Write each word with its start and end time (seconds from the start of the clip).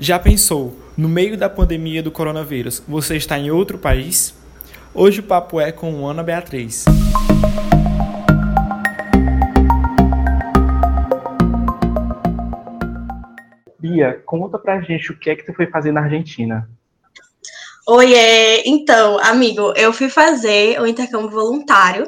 Já 0.00 0.16
pensou, 0.16 0.78
no 0.96 1.08
meio 1.08 1.36
da 1.36 1.50
pandemia 1.50 2.00
do 2.00 2.12
coronavírus, 2.12 2.80
você 2.86 3.16
está 3.16 3.36
em 3.36 3.50
outro 3.50 3.76
país? 3.76 4.32
Hoje 4.94 5.18
o 5.18 5.24
papo 5.24 5.60
é 5.60 5.72
com 5.72 6.06
Ana 6.06 6.22
Beatriz. 6.22 6.84
Bia, 13.80 14.22
conta 14.24 14.56
pra 14.56 14.80
gente 14.82 15.10
o 15.10 15.18
que 15.18 15.30
é 15.30 15.34
que 15.34 15.44
tu 15.44 15.52
foi 15.52 15.66
fazer 15.66 15.90
na 15.90 16.02
Argentina. 16.02 16.70
Oi, 17.88 18.14
é... 18.14 18.68
então, 18.68 19.18
amigo, 19.18 19.72
eu 19.74 19.92
fui 19.92 20.08
fazer 20.08 20.80
o 20.80 20.86
intercâmbio 20.86 21.30
voluntário 21.30 22.06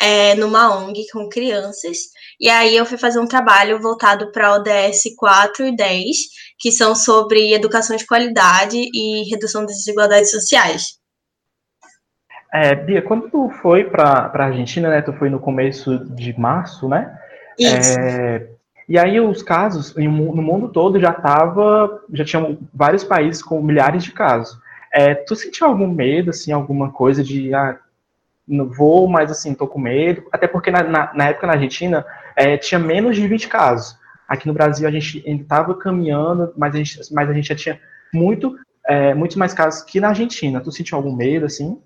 é, 0.00 0.34
numa 0.34 0.76
ONG 0.76 1.06
com 1.12 1.28
crianças, 1.28 1.98
e 2.40 2.48
aí 2.48 2.76
eu 2.76 2.86
fui 2.86 2.96
fazer 2.96 3.18
um 3.18 3.26
trabalho 3.26 3.80
voltado 3.80 4.30
para 4.30 4.54
ODS 4.54 5.14
4 5.16 5.66
e 5.66 5.76
10, 5.76 6.16
que 6.58 6.70
são 6.70 6.94
sobre 6.94 7.52
educação 7.52 7.96
de 7.96 8.06
qualidade 8.06 8.76
e 8.76 9.28
redução 9.30 9.62
das 9.62 9.76
desigualdades 9.76 10.30
sociais. 10.30 10.98
É, 12.52 12.74
Bia, 12.74 13.02
quando 13.02 13.28
tu 13.28 13.50
foi 13.60 13.84
para 13.84 14.30
a 14.32 14.44
Argentina, 14.44 14.88
né, 14.88 15.02
tu 15.02 15.12
foi 15.12 15.28
no 15.28 15.38
começo 15.38 15.98
de 16.14 16.38
março, 16.38 16.88
né? 16.88 17.18
Isso. 17.58 17.98
É, 17.98 18.46
e 18.88 18.98
aí 18.98 19.20
os 19.20 19.42
casos 19.42 19.94
no 19.96 20.42
mundo 20.42 20.68
todo 20.68 20.98
já 20.98 21.12
tava, 21.12 22.02
já 22.10 22.24
tinham 22.24 22.56
vários 22.72 23.04
países 23.04 23.42
com 23.42 23.60
milhares 23.60 24.02
de 24.02 24.12
casos. 24.12 24.58
É, 24.90 25.14
tu 25.14 25.36
sentiu 25.36 25.66
algum 25.66 25.86
medo, 25.86 26.30
assim, 26.30 26.52
alguma 26.52 26.90
coisa 26.90 27.22
de, 27.22 27.52
ah, 27.52 27.78
não 28.46 28.66
vou, 28.66 29.06
mas 29.06 29.30
assim, 29.30 29.54
tô 29.54 29.66
com 29.66 29.78
medo? 29.78 30.24
Até 30.32 30.48
porque 30.48 30.70
na, 30.70 30.82
na, 30.82 31.12
na 31.12 31.28
época 31.28 31.46
na 31.46 31.52
Argentina 31.52 32.06
é, 32.38 32.56
tinha 32.56 32.78
menos 32.78 33.16
de 33.16 33.26
20 33.26 33.48
casos. 33.48 33.96
Aqui 34.28 34.46
no 34.46 34.54
Brasil 34.54 34.86
a 34.86 34.90
gente 34.90 35.22
estava 35.26 35.74
caminhando, 35.74 36.52
mas 36.56 36.74
a 36.74 36.78
gente, 36.78 37.00
mas 37.12 37.28
a 37.28 37.32
gente 37.32 37.48
já 37.48 37.56
tinha 37.56 37.80
muito, 38.14 38.56
é, 38.86 39.12
muitos 39.12 39.36
mais 39.36 39.52
casos 39.52 39.82
que 39.82 39.98
na 39.98 40.10
Argentina. 40.10 40.60
Tu 40.60 40.70
sentiu 40.70 40.96
algum 40.96 41.14
medo, 41.14 41.46
assim? 41.46 41.80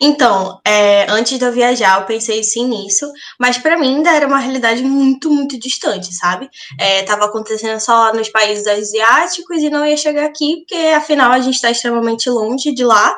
Então, 0.00 0.58
é, 0.66 1.10
antes 1.10 1.38
de 1.38 1.44
eu 1.44 1.52
viajar, 1.52 2.00
eu 2.00 2.06
pensei 2.06 2.42
sim 2.42 2.66
nisso, 2.66 3.12
mas 3.38 3.58
para 3.58 3.76
mim 3.76 3.96
ainda 3.96 4.10
era 4.10 4.26
uma 4.26 4.38
realidade 4.38 4.82
muito, 4.82 5.30
muito 5.30 5.58
distante, 5.58 6.14
sabe? 6.14 6.48
Estava 6.80 7.24
é, 7.24 7.28
acontecendo 7.28 7.78
só 7.78 8.14
nos 8.14 8.30
países 8.30 8.66
asiáticos 8.66 9.58
e 9.58 9.68
não 9.68 9.84
ia 9.84 9.98
chegar 9.98 10.24
aqui, 10.24 10.58
porque 10.58 10.74
afinal 10.96 11.32
a 11.32 11.40
gente 11.40 11.56
está 11.56 11.70
extremamente 11.70 12.30
longe 12.30 12.72
de 12.72 12.82
lá. 12.82 13.14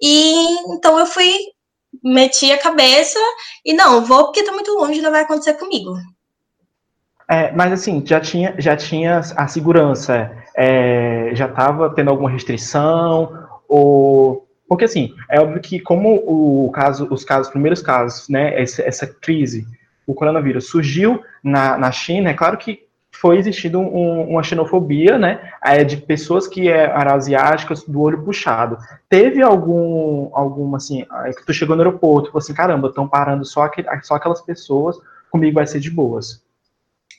E 0.00 0.44
então 0.74 0.98
eu 0.98 1.06
fui, 1.06 1.34
meti 2.12 2.50
a 2.50 2.58
cabeça 2.58 3.18
e 3.64 3.72
não, 3.72 4.04
vou 4.04 4.24
porque 4.24 4.40
está 4.40 4.52
muito 4.52 4.72
longe, 4.72 5.00
não 5.00 5.10
vai 5.10 5.22
acontecer 5.22 5.54
comigo. 5.54 5.94
É, 7.30 7.52
mas 7.52 7.72
assim, 7.72 8.02
já 8.04 8.20
tinha, 8.20 8.54
já 8.58 8.76
tinha 8.76 9.18
a 9.18 9.46
segurança, 9.46 10.30
é, 10.56 11.30
já 11.34 11.46
estava 11.46 11.94
tendo 11.94 12.10
alguma 12.10 12.30
restrição, 12.30 13.46
ou 13.68 14.48
porque, 14.68 14.84
assim, 14.84 15.14
é 15.30 15.40
óbvio 15.40 15.62
que 15.62 15.80
como 15.80 16.14
o 16.26 16.70
caso, 16.70 17.08
os 17.10 17.24
casos, 17.24 17.46
os 17.46 17.52
primeiros 17.52 17.80
casos, 17.80 18.28
né, 18.28 18.60
essa, 18.60 18.82
essa 18.82 19.06
crise, 19.06 19.66
o 20.06 20.14
coronavírus 20.14 20.68
surgiu 20.68 21.22
na, 21.42 21.78
na 21.78 21.90
China, 21.90 22.30
é 22.30 22.34
claro 22.34 22.58
que 22.58 22.86
foi 23.20 23.38
existindo 23.38 23.80
um, 23.80 24.30
uma 24.30 24.42
xenofobia, 24.42 25.18
né, 25.18 25.50
é, 25.64 25.82
de 25.82 25.96
pessoas 25.96 26.46
que 26.46 26.68
eram 26.68 27.14
asiáticas 27.14 27.82
do 27.82 28.00
olho 28.00 28.22
puxado. 28.22 28.78
Teve 29.08 29.42
algum, 29.42 30.30
alguma, 30.32 30.76
assim, 30.76 31.04
que 31.36 31.44
tu 31.44 31.52
chegou 31.52 31.74
no 31.74 31.82
aeroporto, 31.82 32.28
falou 32.28 32.38
assim, 32.38 32.54
caramba, 32.54 32.88
estão 32.88 33.08
parando 33.08 33.44
só, 33.44 33.62
aquele, 33.62 33.88
só 34.02 34.14
aquelas 34.14 34.40
pessoas, 34.42 34.96
comigo 35.30 35.54
vai 35.54 35.66
ser 35.66 35.80
de 35.80 35.90
boas. 35.90 36.42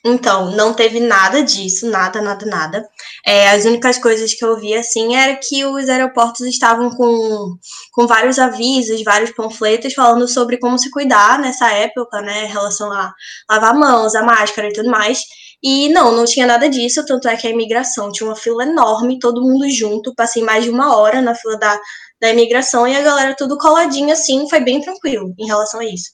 Então, 0.02 0.52
não 0.52 0.72
teve 0.72 0.98
nada 0.98 1.42
disso, 1.42 1.86
nada, 1.90 2.22
nada, 2.22 2.46
nada. 2.46 2.88
É, 3.26 3.50
as 3.50 3.66
únicas 3.66 3.98
coisas 3.98 4.32
que 4.32 4.42
eu 4.42 4.58
vi, 4.58 4.72
assim, 4.72 5.14
era 5.14 5.36
que 5.36 5.66
os 5.66 5.86
aeroportos 5.90 6.40
estavam 6.46 6.88
com, 6.90 7.58
com 7.92 8.06
vários 8.06 8.38
avisos, 8.38 9.04
vários 9.04 9.30
panfletos 9.32 9.92
falando 9.92 10.26
sobre 10.26 10.56
como 10.56 10.78
se 10.78 10.90
cuidar 10.90 11.38
nessa 11.38 11.70
época, 11.72 12.22
né, 12.22 12.46
em 12.46 12.48
relação 12.48 12.90
a 12.90 13.12
lavar 13.50 13.74
mãos, 13.74 14.14
a 14.14 14.22
máscara 14.22 14.68
e 14.68 14.72
tudo 14.72 14.90
mais. 14.90 15.20
E 15.62 15.88
não, 15.90 16.16
não 16.16 16.24
tinha 16.24 16.46
nada 16.46 16.68
disso, 16.70 17.04
tanto 17.04 17.28
é 17.28 17.36
que 17.36 17.46
a 17.46 17.50
imigração 17.50 18.10
tinha 18.10 18.28
uma 18.28 18.36
fila 18.36 18.64
enorme, 18.64 19.18
todo 19.18 19.42
mundo 19.42 19.68
junto, 19.68 20.14
passei 20.14 20.42
mais 20.42 20.64
de 20.64 20.70
uma 20.70 20.96
hora 20.96 21.20
na 21.20 21.34
fila 21.34 21.58
da, 21.58 21.78
da 22.20 22.30
imigração 22.30 22.88
e 22.88 22.96
a 22.96 23.02
galera 23.02 23.34
tudo 23.36 23.58
coladinho 23.58 24.12
assim, 24.12 24.48
foi 24.48 24.60
bem 24.60 24.80
tranquilo 24.80 25.34
em 25.38 25.46
relação 25.46 25.80
a 25.80 25.84
isso. 25.84 26.12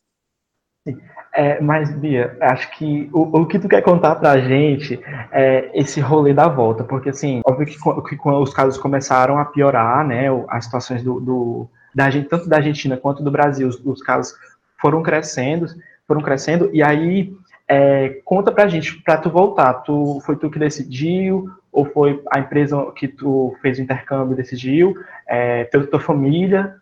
É, 1.36 1.60
mas, 1.60 1.94
Bia, 1.94 2.34
acho 2.40 2.70
que 2.78 3.10
o, 3.12 3.42
o 3.42 3.46
que 3.46 3.58
tu 3.58 3.68
quer 3.68 3.82
contar 3.82 4.14
pra 4.14 4.40
gente 4.40 4.98
é 5.30 5.70
esse 5.74 6.00
rolê 6.00 6.32
da 6.32 6.48
volta, 6.48 6.82
porque, 6.82 7.10
assim, 7.10 7.42
óbvio 7.44 7.66
que, 7.66 7.76
que 8.08 8.16
quando 8.16 8.40
os 8.40 8.54
casos 8.54 8.78
começaram 8.78 9.38
a 9.38 9.44
piorar, 9.44 10.06
né, 10.06 10.28
as 10.48 10.64
situações 10.64 11.02
do, 11.02 11.20
do 11.20 11.68
da, 11.94 12.10
tanto 12.28 12.48
da 12.48 12.56
Argentina 12.56 12.96
quanto 12.96 13.22
do 13.22 13.30
Brasil, 13.30 13.68
os, 13.68 13.78
os 13.84 14.02
casos 14.02 14.34
foram 14.80 15.02
crescendo, 15.02 15.66
foram 16.08 16.22
crescendo, 16.22 16.70
e 16.72 16.82
aí, 16.82 17.30
é, 17.68 18.20
conta 18.24 18.52
pra 18.52 18.68
gente, 18.68 19.02
pra 19.02 19.18
tu 19.18 19.30
voltar, 19.30 19.74
tu, 19.74 20.20
foi 20.24 20.36
tu 20.36 20.50
que 20.50 20.58
decidiu, 20.58 21.50
ou 21.72 21.84
foi 21.84 22.22
a 22.32 22.38
empresa 22.38 22.90
que 22.96 23.08
tu 23.08 23.54
fez 23.60 23.78
o 23.78 23.82
intercâmbio 23.82 24.36
decidiu, 24.36 24.94
é, 25.28 25.64
tua, 25.64 25.86
tua 25.86 26.00
família, 26.00 26.76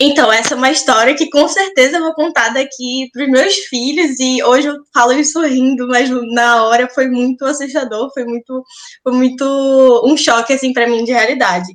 então, 0.00 0.32
essa 0.32 0.54
é 0.54 0.56
uma 0.56 0.70
história 0.70 1.16
que 1.16 1.28
com 1.28 1.48
certeza 1.48 1.96
eu 1.96 2.02
vou 2.02 2.14
contar 2.14 2.50
daqui 2.50 3.10
para 3.12 3.24
os 3.24 3.28
meus 3.28 3.54
filhos, 3.64 4.18
e 4.20 4.40
hoje 4.44 4.68
eu 4.68 4.76
falo 4.94 5.12
isso 5.12 5.32
sorrindo, 5.32 5.88
mas 5.88 6.08
na 6.34 6.64
hora 6.66 6.88
foi 6.88 7.08
muito 7.08 7.44
assustador, 7.44 8.08
foi 8.14 8.24
muito, 8.24 8.62
foi 9.02 9.12
muito 9.12 10.02
um 10.04 10.16
choque 10.16 10.52
assim 10.52 10.72
para 10.72 10.86
mim 10.86 11.02
de 11.02 11.10
realidade. 11.10 11.66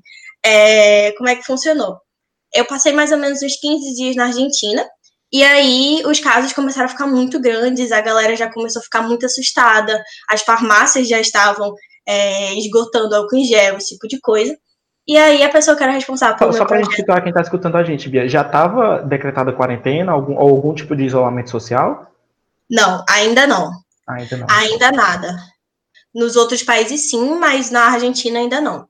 É, 0.45 1.11
como 1.17 1.27
é 1.27 1.35
que 1.35 1.43
funcionou? 1.45 1.97
Eu 2.55 2.63
passei 2.65 2.93
mais 2.93 3.11
ou 3.11 3.17
menos 3.17 3.41
uns 3.43 3.57
15 3.57 3.93
dias 3.95 4.15
na 4.15 4.27
Argentina, 4.27 4.85
e 5.33 5.43
aí 5.43 6.03
os 6.05 6.19
casos 6.19 6.53
começaram 6.53 6.85
a 6.85 6.89
ficar 6.89 7.07
muito 7.07 7.39
grandes, 7.39 7.91
a 7.91 7.99
galera 7.99 8.35
já 8.35 8.53
começou 8.53 8.79
a 8.79 8.83
ficar 8.83 9.01
muito 9.01 9.25
assustada, 9.25 9.99
as 10.29 10.43
farmácias 10.43 11.07
já 11.07 11.19
estavam 11.19 11.73
é, 12.07 12.53
esgotando 12.53 13.15
álcool 13.15 13.37
em 13.37 13.43
gel, 13.43 13.77
esse 13.77 13.95
tipo 13.95 14.07
de 14.07 14.19
coisa. 14.21 14.55
E 15.07 15.17
aí 15.17 15.41
a 15.41 15.49
pessoa 15.49 15.75
que 15.75 15.83
era 15.83 15.91
responsável 15.91 16.37
pelo. 16.37 16.53
Só, 16.53 16.59
só 16.59 16.65
para 16.65 16.77
a 16.77 16.83
gente 16.83 16.95
situar 16.95 17.21
quem 17.21 17.29
está 17.29 17.41
escutando 17.41 17.75
a 17.75 17.83
gente, 17.83 18.07
Bia, 18.07 18.29
já 18.29 18.41
estava 18.41 19.01
decretada 19.01 19.51
quarentena 19.51 20.11
algum, 20.11 20.35
ou 20.35 20.49
algum 20.49 20.73
tipo 20.73 20.95
de 20.95 21.03
isolamento 21.03 21.49
social? 21.49 22.11
Não, 22.69 23.03
ainda 23.09 23.47
não. 23.47 23.71
Ainda 24.07 24.37
não. 24.37 24.47
Ainda 24.49 24.91
nada. 24.91 25.35
Nos 26.13 26.35
outros 26.35 26.61
países 26.61 27.09
sim, 27.09 27.39
mas 27.39 27.71
na 27.71 27.87
Argentina 27.87 28.37
ainda 28.37 28.61
não. 28.61 28.87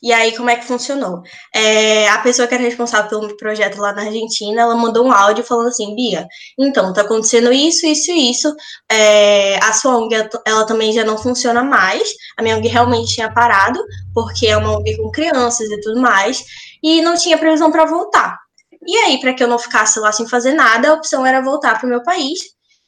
E 0.00 0.12
aí, 0.12 0.36
como 0.36 0.48
é 0.48 0.54
que 0.54 0.64
funcionou? 0.64 1.22
É, 1.52 2.08
a 2.08 2.18
pessoa 2.18 2.46
que 2.46 2.54
era 2.54 2.62
responsável 2.62 3.08
pelo 3.10 3.36
projeto 3.36 3.80
lá 3.80 3.92
na 3.92 4.02
Argentina, 4.02 4.62
ela 4.62 4.76
mandou 4.76 5.04
um 5.04 5.10
áudio 5.12 5.42
falando 5.42 5.68
assim, 5.68 5.94
Bia, 5.96 6.26
então, 6.56 6.92
tá 6.92 7.00
acontecendo 7.00 7.52
isso, 7.52 7.84
isso 7.84 8.12
e 8.12 8.30
isso, 8.30 8.54
é, 8.90 9.56
a 9.58 9.72
sua 9.72 9.96
ONG, 9.96 10.14
ela 10.46 10.64
também 10.64 10.92
já 10.92 11.04
não 11.04 11.18
funciona 11.18 11.64
mais, 11.64 12.10
a 12.36 12.42
minha 12.42 12.56
ONG 12.56 12.68
realmente 12.68 13.12
tinha 13.12 13.32
parado, 13.32 13.80
porque 14.14 14.46
é 14.46 14.56
uma 14.56 14.78
ONG 14.78 14.96
com 14.98 15.10
crianças 15.10 15.68
e 15.68 15.80
tudo 15.80 16.00
mais, 16.00 16.44
e 16.80 17.02
não 17.02 17.16
tinha 17.16 17.36
previsão 17.36 17.72
para 17.72 17.84
voltar. 17.84 18.38
E 18.86 18.96
aí, 18.98 19.20
para 19.20 19.34
que 19.34 19.42
eu 19.42 19.48
não 19.48 19.58
ficasse 19.58 19.98
lá 19.98 20.12
sem 20.12 20.28
fazer 20.28 20.54
nada, 20.54 20.90
a 20.90 20.94
opção 20.94 21.26
era 21.26 21.42
voltar 21.42 21.78
para 21.78 21.86
o 21.86 21.90
meu 21.90 22.02
país 22.04 22.38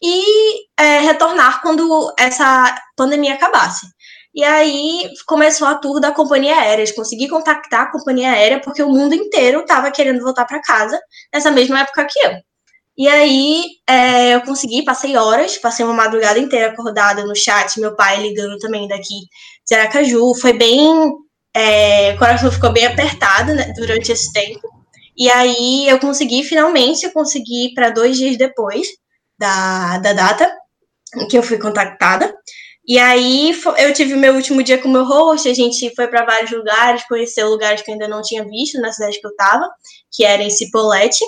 e 0.03 0.65
é, 0.79 1.01
retornar 1.01 1.61
quando 1.61 2.13
essa 2.19 2.75
pandemia 2.97 3.35
acabasse. 3.35 3.87
E 4.35 4.45
aí 4.45 5.11
começou 5.27 5.67
a 5.67 5.75
tour 5.75 6.01
da 6.01 6.13
companhia 6.13 6.57
aérea. 6.57 6.85
Eu 6.85 6.95
consegui 6.95 7.29
contactar 7.29 7.83
a 7.83 7.91
companhia 7.91 8.31
aérea 8.31 8.61
porque 8.61 8.83
o 8.83 8.89
mundo 8.89 9.15
inteiro 9.15 9.61
estava 9.61 9.91
querendo 9.91 10.23
voltar 10.23 10.45
para 10.45 10.63
casa 10.63 11.01
nessa 11.33 11.51
mesma 11.51 11.81
época 11.81 12.07
que 12.07 12.19
eu. 12.21 12.33
E 12.97 13.09
aí 13.09 13.65
é, 13.89 14.35
eu 14.35 14.43
consegui, 14.43 14.85
passei 14.85 15.17
horas, 15.17 15.57
passei 15.59 15.85
uma 15.85 15.95
madrugada 15.95 16.39
inteira 16.39 16.71
acordada 16.71 17.25
no 17.25 17.35
chat, 17.35 17.81
meu 17.81 17.97
pai 17.97 18.21
ligando 18.21 18.59
também 18.59 18.87
daqui 18.87 19.21
de 19.67 19.75
Aracaju. 19.75 20.35
Foi 20.35 20.53
bem. 20.53 21.11
É, 21.55 22.13
o 22.15 22.19
coração 22.19 22.53
ficou 22.53 22.73
bem 22.73 22.87
apertado 22.87 23.55
né, 23.55 23.73
durante 23.77 24.13
esse 24.13 24.33
tempo. 24.33 24.69
E 25.17 25.29
aí 25.29 25.89
eu 25.89 25.99
consegui, 25.99 26.45
finalmente, 26.45 27.05
eu 27.05 27.13
consegui 27.13 27.75
para 27.75 27.91
dois 27.91 28.17
dias 28.17 28.37
depois 28.37 28.87
da, 29.39 29.99
da 29.99 30.13
data 30.13 30.51
em 31.17 31.27
que 31.27 31.37
eu 31.37 31.43
fui 31.43 31.59
contactada. 31.59 32.33
E 32.87 32.99
aí 32.99 33.55
eu 33.79 33.93
tive 33.93 34.15
meu 34.15 34.35
último 34.35 34.63
dia 34.63 34.79
com 34.79 34.89
meu 34.89 35.05
host, 35.05 35.49
a 35.49 35.55
gente 35.55 35.95
foi 35.95 36.09
para 36.09 36.25
vários 36.25 36.51
lugares, 36.51 37.07
conheceu 37.07 37.49
lugares 37.49 37.83
que 37.83 37.91
eu 37.91 37.93
ainda 37.93 38.09
não 38.09 38.23
tinha 38.23 38.45
visto 38.45 38.81
na 38.81 38.93
cidade 38.93 39.21
que 39.21 39.27
eu 39.27 39.31
estava, 39.31 39.71
que 40.11 40.25
era 40.25 40.43
em 40.43 40.51
Cipolletti. 40.51 41.25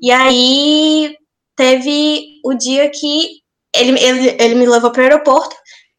E 0.00 0.10
aí 0.10 1.16
teve 1.56 2.40
o 2.44 2.54
dia 2.54 2.88
que 2.90 3.42
ele, 3.74 3.98
ele, 3.98 4.36
ele 4.40 4.54
me 4.54 4.66
levou 4.66 4.90
para 4.90 5.00
o 5.00 5.04
aeroporto, 5.04 5.54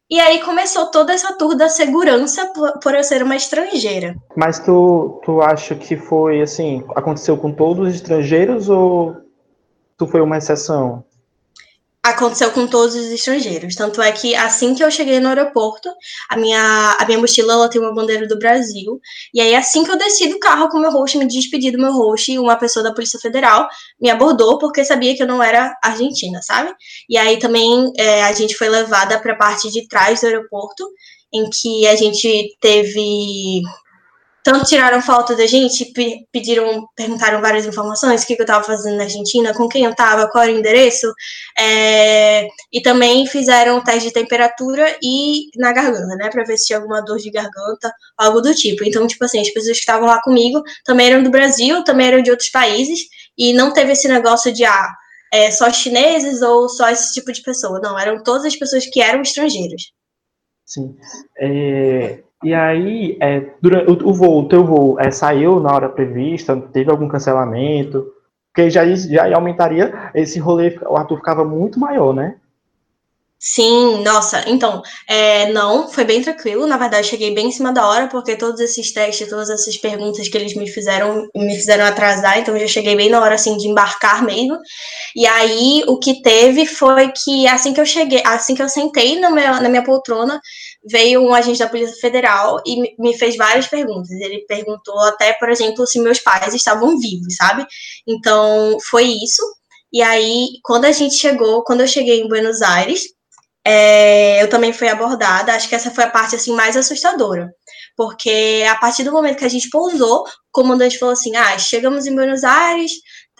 e 0.08 0.20
aí 0.20 0.40
começou 0.40 0.86
toda 0.86 1.12
essa 1.12 1.32
tour 1.36 1.56
da 1.56 1.68
segurança 1.68 2.52
por, 2.80 2.94
eu 2.94 3.02
ser 3.02 3.24
uma 3.24 3.34
estrangeira. 3.34 4.14
Mas 4.36 4.60
tu, 4.60 5.20
tu 5.24 5.42
acha 5.42 5.74
que 5.74 5.96
foi 5.96 6.40
assim, 6.40 6.84
aconteceu 6.94 7.36
com 7.36 7.52
todos 7.52 7.88
os 7.88 7.94
estrangeiros 7.96 8.68
ou 8.68 9.16
tu 9.98 10.06
foi 10.06 10.20
uma 10.20 10.38
exceção? 10.38 11.04
Aconteceu 12.10 12.50
com 12.52 12.66
todos 12.66 12.94
os 12.94 13.06
estrangeiros. 13.06 13.74
Tanto 13.74 14.00
é 14.00 14.12
que 14.12 14.34
assim 14.34 14.74
que 14.74 14.82
eu 14.82 14.90
cheguei 14.90 15.18
no 15.20 15.28
aeroporto, 15.28 15.90
a 16.28 16.36
minha, 16.36 16.96
a 16.98 17.04
minha 17.04 17.18
mochila 17.18 17.54
ela 17.54 17.68
tem 17.68 17.80
uma 17.80 17.94
bandeira 17.94 18.26
do 18.26 18.38
Brasil. 18.38 19.00
E 19.34 19.40
aí, 19.40 19.54
assim 19.54 19.84
que 19.84 19.90
eu 19.90 19.98
desci 19.98 20.28
do 20.28 20.38
carro 20.38 20.68
com 20.68 20.78
meu 20.78 20.90
host, 20.90 21.18
me 21.18 21.26
despedi 21.26 21.70
do 21.70 21.78
meu 21.78 21.92
host, 21.92 22.38
uma 22.38 22.56
pessoa 22.56 22.82
da 22.82 22.94
Polícia 22.94 23.18
Federal 23.18 23.68
me 24.00 24.10
abordou 24.10 24.58
porque 24.58 24.84
sabia 24.84 25.16
que 25.16 25.22
eu 25.22 25.26
não 25.26 25.42
era 25.42 25.76
argentina, 25.82 26.40
sabe? 26.42 26.72
E 27.08 27.16
aí 27.18 27.38
também 27.38 27.92
é, 27.96 28.22
a 28.24 28.32
gente 28.32 28.56
foi 28.56 28.68
levada 28.68 29.18
para 29.18 29.32
a 29.32 29.36
parte 29.36 29.70
de 29.70 29.86
trás 29.88 30.20
do 30.20 30.26
aeroporto, 30.26 30.88
em 31.32 31.48
que 31.50 31.86
a 31.86 31.96
gente 31.96 32.56
teve 32.60 33.62
tanto 34.46 34.64
tiraram 34.64 35.02
foto 35.02 35.36
da 35.36 35.44
gente, 35.44 35.92
pediram, 36.30 36.86
perguntaram 36.94 37.40
várias 37.40 37.66
informações, 37.66 38.22
o 38.22 38.26
que, 38.28 38.34
eu 38.34 38.42
estava 38.42 38.62
fazendo 38.62 38.96
na 38.96 39.02
Argentina, 39.02 39.52
com 39.52 39.68
quem 39.68 39.84
eu 39.84 39.90
estava, 39.90 40.28
qual 40.28 40.44
era 40.44 40.52
o 40.52 40.56
endereço, 40.56 41.12
é, 41.58 42.46
e 42.72 42.80
também 42.80 43.26
fizeram 43.26 43.82
teste 43.82 44.06
de 44.06 44.14
temperatura 44.14 44.96
e 45.02 45.50
na 45.56 45.72
garganta, 45.72 46.14
né, 46.14 46.30
para 46.30 46.44
ver 46.44 46.56
se 46.56 46.66
tinha 46.66 46.78
alguma 46.78 47.02
dor 47.02 47.18
de 47.18 47.28
garganta, 47.28 47.92
algo 48.16 48.40
do 48.40 48.54
tipo. 48.54 48.84
Então, 48.84 49.04
tipo 49.08 49.24
assim, 49.24 49.40
as 49.40 49.50
pessoas 49.50 49.78
que 49.78 49.80
estavam 49.80 50.06
lá 50.06 50.22
comigo 50.22 50.62
também 50.84 51.08
eram 51.08 51.24
do 51.24 51.30
Brasil, 51.30 51.82
também 51.82 52.06
eram 52.06 52.22
de 52.22 52.30
outros 52.30 52.48
países, 52.48 53.00
e 53.36 53.52
não 53.52 53.72
teve 53.72 53.94
esse 53.94 54.06
negócio 54.06 54.52
de, 54.52 54.64
ah, 54.64 54.92
é, 55.32 55.50
só 55.50 55.72
chineses 55.72 56.40
ou 56.40 56.68
só 56.68 56.88
esse 56.88 57.12
tipo 57.12 57.32
de 57.32 57.42
pessoa. 57.42 57.80
Não, 57.80 57.98
eram 57.98 58.22
todas 58.22 58.44
as 58.44 58.54
pessoas 58.54 58.86
que 58.86 59.02
eram 59.02 59.22
estrangeiras. 59.22 59.90
Sim. 60.64 60.96
É, 61.36 62.22
e 62.46 62.54
aí, 62.54 63.18
é, 63.20 63.54
durante, 63.60 63.90
o, 63.90 64.10
o 64.10 64.14
voo, 64.14 64.44
o 64.44 64.48
teu 64.48 64.64
voo 64.64 65.00
é, 65.00 65.10
saiu 65.10 65.58
na 65.58 65.74
hora 65.74 65.88
prevista? 65.88 66.56
Teve 66.72 66.92
algum 66.92 67.08
cancelamento? 67.08 68.06
Porque 68.54 68.70
já, 68.70 68.86
já 68.86 69.34
aumentaria 69.34 69.92
esse 70.14 70.38
rolê, 70.38 70.78
o 70.88 70.96
Arthur 70.96 71.16
ficava 71.16 71.44
muito 71.44 71.80
maior, 71.80 72.14
né? 72.14 72.36
Sim, 73.38 74.02
nossa, 74.02 74.48
então, 74.48 74.80
é, 75.06 75.52
não, 75.52 75.88
foi 75.90 76.04
bem 76.04 76.22
tranquilo, 76.22 76.66
na 76.66 76.78
verdade 76.78 77.06
cheguei 77.06 77.34
bem 77.34 77.48
em 77.48 77.52
cima 77.52 77.70
da 77.70 77.86
hora, 77.86 78.08
porque 78.08 78.34
todos 78.34 78.58
esses 78.60 78.90
testes, 78.92 79.28
todas 79.28 79.50
essas 79.50 79.76
perguntas 79.76 80.26
que 80.26 80.38
eles 80.38 80.54
me 80.54 80.66
fizeram, 80.66 81.28
me 81.36 81.54
fizeram 81.54 81.84
atrasar, 81.84 82.38
então 82.38 82.54
eu 82.56 82.60
já 82.62 82.66
cheguei 82.66 82.96
bem 82.96 83.10
na 83.10 83.20
hora, 83.20 83.34
assim, 83.34 83.58
de 83.58 83.68
embarcar 83.68 84.24
mesmo, 84.24 84.58
e 85.16 85.26
aí 85.26 85.82
o 85.86 85.98
que 85.98 86.22
teve 86.22 86.66
foi 86.66 87.12
que 87.12 87.46
assim 87.46 87.74
que 87.74 87.80
eu 87.80 87.86
cheguei, 87.86 88.22
assim 88.24 88.54
que 88.54 88.62
eu 88.62 88.68
sentei 88.70 89.20
no 89.20 89.30
meu, 89.30 89.60
na 89.60 89.68
minha 89.68 89.84
poltrona, 89.84 90.40
veio 90.84 91.22
um 91.22 91.34
agente 91.34 91.58
da 91.58 91.68
Polícia 91.68 91.96
Federal 92.00 92.62
e 92.66 92.94
me 93.00 93.18
fez 93.18 93.36
várias 93.36 93.66
perguntas. 93.66 94.10
Ele 94.12 94.44
perguntou 94.48 94.98
até, 95.00 95.32
por 95.34 95.50
exemplo, 95.50 95.86
se 95.86 96.00
meus 96.00 96.20
pais 96.20 96.54
estavam 96.54 96.98
vivos, 96.98 97.34
sabe? 97.36 97.66
Então, 98.06 98.78
foi 98.88 99.04
isso. 99.04 99.42
E 99.92 100.02
aí, 100.02 100.48
quando 100.62 100.84
a 100.86 100.92
gente 100.92 101.16
chegou, 101.16 101.62
quando 101.64 101.80
eu 101.82 101.88
cheguei 101.88 102.20
em 102.20 102.28
Buenos 102.28 102.62
Aires, 102.62 103.02
é, 103.68 104.40
eu 104.40 104.48
também 104.48 104.72
fui 104.72 104.88
abordada. 104.88 105.52
Acho 105.52 105.68
que 105.68 105.74
essa 105.74 105.90
foi 105.90 106.04
a 106.04 106.10
parte 106.10 106.36
assim 106.36 106.54
mais 106.54 106.76
assustadora, 106.76 107.52
porque 107.96 108.64
a 108.70 108.76
partir 108.76 109.02
do 109.02 109.10
momento 109.10 109.38
que 109.38 109.44
a 109.44 109.48
gente 109.48 109.68
pousou, 109.70 110.20
o 110.22 110.24
comandante 110.52 110.98
falou 110.98 111.12
assim: 111.12 111.34
"Ah, 111.34 111.58
chegamos 111.58 112.06
em 112.06 112.14
Buenos 112.14 112.44
Aires, 112.44 112.92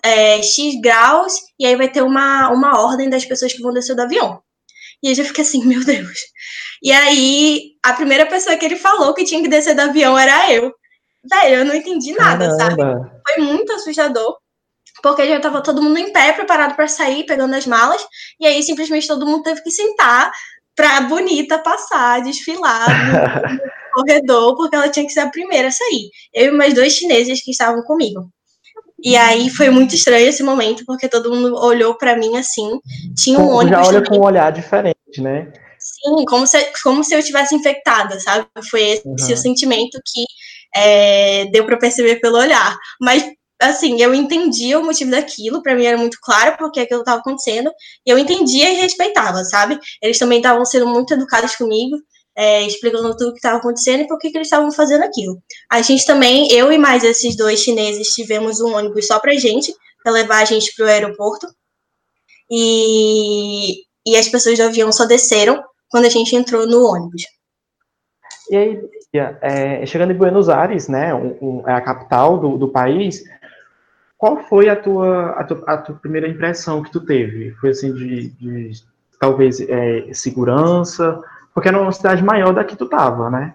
é, 0.05 0.43
x 0.43 0.81
graus 0.81 1.35
e 1.61 1.65
aí 1.65 1.77
vai 1.77 1.89
ter 1.89 2.03
uma, 2.03 2.51
uma 2.51 2.81
ordem 2.81 3.09
das 3.09 3.25
pessoas 3.25 3.53
que 3.53 3.63
vão 3.63 3.73
descer 3.73 3.95
do 3.95 4.03
avião". 4.03 4.41
E 5.01 5.11
eu 5.11 5.15
já 5.15 5.25
fiquei 5.25 5.45
assim, 5.45 5.65
meu 5.65 5.85
Deus. 5.85 6.19
E 6.83 6.91
aí, 6.91 7.61
a 7.85 7.93
primeira 7.93 8.27
pessoa 8.27 8.57
que 8.57 8.65
ele 8.65 8.77
falou 8.77 9.15
que 9.15 9.25
tinha 9.25 9.41
que 9.43 9.49
descer 9.49 9.77
do 9.77 9.83
avião 9.83 10.19
era 10.19 10.53
eu. 10.53 10.73
Velho, 11.31 11.57
eu 11.57 11.65
não 11.65 11.75
entendi 11.75 12.13
nada, 12.15 12.49
Caramba. 12.57 12.59
sabe? 12.59 13.23
Foi 13.29 13.45
muito 13.45 13.73
assustador. 13.73 14.37
Porque 15.03 15.29
já 15.29 15.41
tava 15.41 15.63
todo 15.63 15.83
mundo 15.83 15.99
em 15.99 16.13
pé, 16.13 16.33
preparado 16.33 16.75
para 16.75 16.89
sair, 16.89 17.25
pegando 17.25 17.55
as 17.55 17.67
malas. 17.67 18.05
E 18.41 18.47
aí, 18.47 18.63
simplesmente, 18.63 19.07
todo 19.07 19.27
mundo 19.27 19.43
teve 19.43 19.63
que 19.63 19.71
sentar 19.71 20.31
pra 20.75 21.01
bonita 21.03 21.59
passar, 21.59 22.23
desfilar 22.23 22.87
no, 22.89 23.59
corredor, 23.95 24.57
porque 24.57 24.77
ela 24.77 24.89
tinha 24.89 25.07
que 25.07 25.13
ser 25.13 25.21
a 25.21 25.31
primeira 25.31 25.69
a 25.69 25.73
sair. 25.73 26.11
Eu 26.35 26.53
e 26.53 26.57
mais 26.57 26.75
dois 26.75 26.93
chineses 26.93 27.43
que 27.43 27.51
estavam 27.51 27.83
comigo. 27.83 28.29
E 29.03 29.17
aí 29.17 29.51
foi 29.51 29.71
muito 29.71 29.95
estranho 29.95 30.29
esse 30.29 30.43
momento, 30.43 30.85
porque 30.87 31.09
todo 31.09 31.35
mundo 31.35 31.55
olhou 31.57 31.97
para 31.97 32.17
mim 32.17 32.37
assim. 32.37 32.79
Tinha 33.17 33.39
um 33.39 33.49
ônibus. 33.49 33.71
Já 33.71 33.87
olha 33.87 34.03
também. 34.03 34.09
com 34.09 34.25
um 34.25 34.27
olhar 34.27 34.53
diferente, 34.53 35.21
né? 35.21 35.53
Sim, 35.79 36.25
como 36.27 36.47
se, 36.47 36.59
como 36.83 37.05
se 37.05 37.15
eu 37.15 37.23
tivesse 37.23 37.55
infectada, 37.55 38.19
sabe? 38.21 38.47
Foi 38.71 38.83
esse 38.83 39.07
uhum. 39.07 39.15
o 39.15 39.37
sentimento 39.37 40.01
que 40.05 40.25
é, 40.75 41.45
deu 41.47 41.65
para 41.65 41.79
perceber 41.79 42.17
pelo 42.17 42.39
olhar. 42.39 42.77
Mas, 43.01 43.25
assim, 43.61 44.01
eu 44.01 44.15
entendia 44.15 44.79
o 44.79 44.85
motivo 44.85 45.11
daquilo, 45.11 45.63
para 45.63 45.75
mim 45.75 45.85
era 45.85 45.97
muito 45.97 46.19
claro 46.21 46.57
porque 46.59 46.81
aquilo 46.81 47.01
estava 47.01 47.21
acontecendo, 47.21 47.71
e 48.05 48.11
eu 48.11 48.19
entendia 48.19 48.71
e 48.71 48.77
respeitava, 48.77 49.45
sabe? 49.45 49.79
Eles 50.03 50.19
também 50.19 50.39
estavam 50.39 50.65
sendo 50.65 50.87
muito 50.87 51.15
educados 51.15 51.57
comigo, 51.57 51.97
é, 52.37 52.63
explicando 52.63 53.17
tudo 53.17 53.31
o 53.31 53.33
que 53.33 53.39
estava 53.39 53.57
acontecendo 53.57 54.03
e 54.03 54.07
por 54.07 54.19
que, 54.19 54.31
que 54.31 54.37
eles 54.37 54.47
estavam 54.47 54.71
fazendo 54.71 55.05
aquilo. 55.05 55.43
A 55.71 55.81
gente 55.81 56.05
também, 56.05 56.53
eu 56.53 56.71
e 56.71 56.77
mais 56.77 57.03
esses 57.03 57.35
dois 57.35 57.61
chineses, 57.61 58.09
tivemos 58.09 58.61
um 58.61 58.75
ônibus 58.75 59.07
só 59.07 59.19
pra 59.19 59.33
gente, 59.35 59.75
para 60.03 60.13
levar 60.13 60.43
a 60.43 60.45
gente 60.45 60.73
para 60.77 60.85
o 60.85 60.89
aeroporto. 60.89 61.47
E, 62.51 63.83
e 64.07 64.17
as 64.17 64.29
pessoas 64.29 64.59
do 64.59 64.65
avião 64.65 64.93
só 64.93 65.07
desceram 65.07 65.65
quando 65.89 66.05
a 66.05 66.11
gente 66.11 66.37
entrou 66.37 66.67
no 66.67 66.85
ônibus. 66.87 67.23
E 68.51 68.57
aí, 68.57 68.81
é, 69.43 69.85
chegando 69.87 70.13
em 70.13 70.17
Buenos 70.17 70.49
Aires, 70.49 70.89
né, 70.89 71.13
um, 71.15 71.37
um, 71.41 71.69
é 71.69 71.73
a 71.73 71.81
capital 71.81 72.39
do, 72.39 72.57
do 72.57 72.69
país, 72.69 73.25
qual 74.19 74.39
foi 74.45 74.69
a 74.69 74.77
tua, 74.77 75.31
a 75.31 75.45
tua, 75.45 75.65
a, 75.67 75.77
tua, 75.77 75.95
primeira 75.97 76.29
impressão 76.29 76.83
que 76.83 76.91
tu 76.91 77.01
teve? 77.01 77.53
Foi 77.61 77.71
assim 77.71 77.93
de, 77.93 78.31
de 78.31 78.73
talvez 79.21 79.61
é, 79.61 80.13
segurança, 80.13 81.21
porque 81.53 81.69
era 81.69 81.81
uma 81.81 81.93
cidade 81.93 82.23
maior 82.23 82.53
da 82.53 82.65
que 82.65 82.77
tu 82.77 82.87
tava, 82.87 83.31
né? 83.31 83.55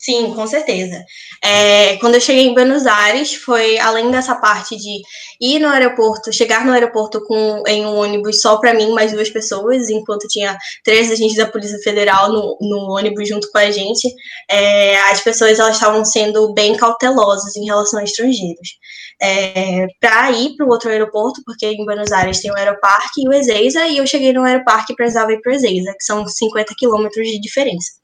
Sim, 0.00 0.32
com 0.34 0.46
certeza. 0.46 1.04
É, 1.44 1.98
quando 1.98 2.14
eu 2.14 2.22
cheguei 2.22 2.46
em 2.46 2.54
Buenos 2.54 2.86
Aires, 2.86 3.34
foi 3.34 3.78
além 3.78 4.10
dessa 4.10 4.34
parte 4.34 4.74
de 4.74 5.02
ir 5.38 5.58
no 5.58 5.68
aeroporto, 5.68 6.32
chegar 6.32 6.64
no 6.64 6.72
aeroporto 6.72 7.22
com, 7.26 7.62
em 7.66 7.84
um 7.84 7.96
ônibus 7.98 8.40
só 8.40 8.56
para 8.56 8.72
mim, 8.72 8.92
mais 8.92 9.12
duas 9.12 9.28
pessoas, 9.28 9.90
enquanto 9.90 10.26
tinha 10.26 10.56
três 10.82 11.10
agentes 11.12 11.36
da 11.36 11.46
Polícia 11.46 11.78
Federal 11.84 12.32
no, 12.32 12.56
no 12.62 12.96
ônibus 12.96 13.28
junto 13.28 13.50
com 13.52 13.58
a 13.58 13.70
gente, 13.70 14.08
é, 14.50 14.98
as 15.10 15.20
pessoas 15.20 15.58
elas 15.58 15.74
estavam 15.74 16.02
sendo 16.02 16.54
bem 16.54 16.74
cautelosas 16.78 17.54
em 17.56 17.66
relação 17.66 18.00
a 18.00 18.04
estrangeiros. 18.04 18.78
É, 19.20 19.86
para 20.00 20.32
ir 20.32 20.56
para 20.56 20.64
o 20.64 20.70
outro 20.70 20.88
aeroporto, 20.88 21.42
porque 21.44 21.66
em 21.66 21.84
Buenos 21.84 22.10
Aires 22.10 22.40
tem 22.40 22.50
o 22.50 22.56
Aeroparque 22.56 23.22
e 23.22 23.28
o 23.28 23.34
Ezeiza, 23.34 23.86
e 23.86 23.98
eu 23.98 24.06
cheguei 24.06 24.32
no 24.32 24.44
Aeroparque 24.44 24.94
e 24.94 24.96
precisava 24.96 25.30
ir 25.30 25.42
para 25.42 25.52
o 25.52 25.54
Ezeiza, 25.54 25.92
que 25.92 26.04
são 26.04 26.26
50 26.26 26.74
quilômetros 26.78 27.28
de 27.28 27.38
diferença 27.38 28.00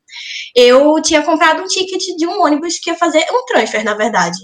eu 0.54 1.00
tinha 1.02 1.22
comprado 1.22 1.62
um 1.62 1.66
ticket 1.66 2.02
de 2.16 2.26
um 2.26 2.42
ônibus 2.42 2.78
que 2.78 2.90
ia 2.90 2.96
fazer 2.96 3.24
um 3.30 3.44
transfer, 3.44 3.84
na 3.84 3.94
verdade. 3.94 4.38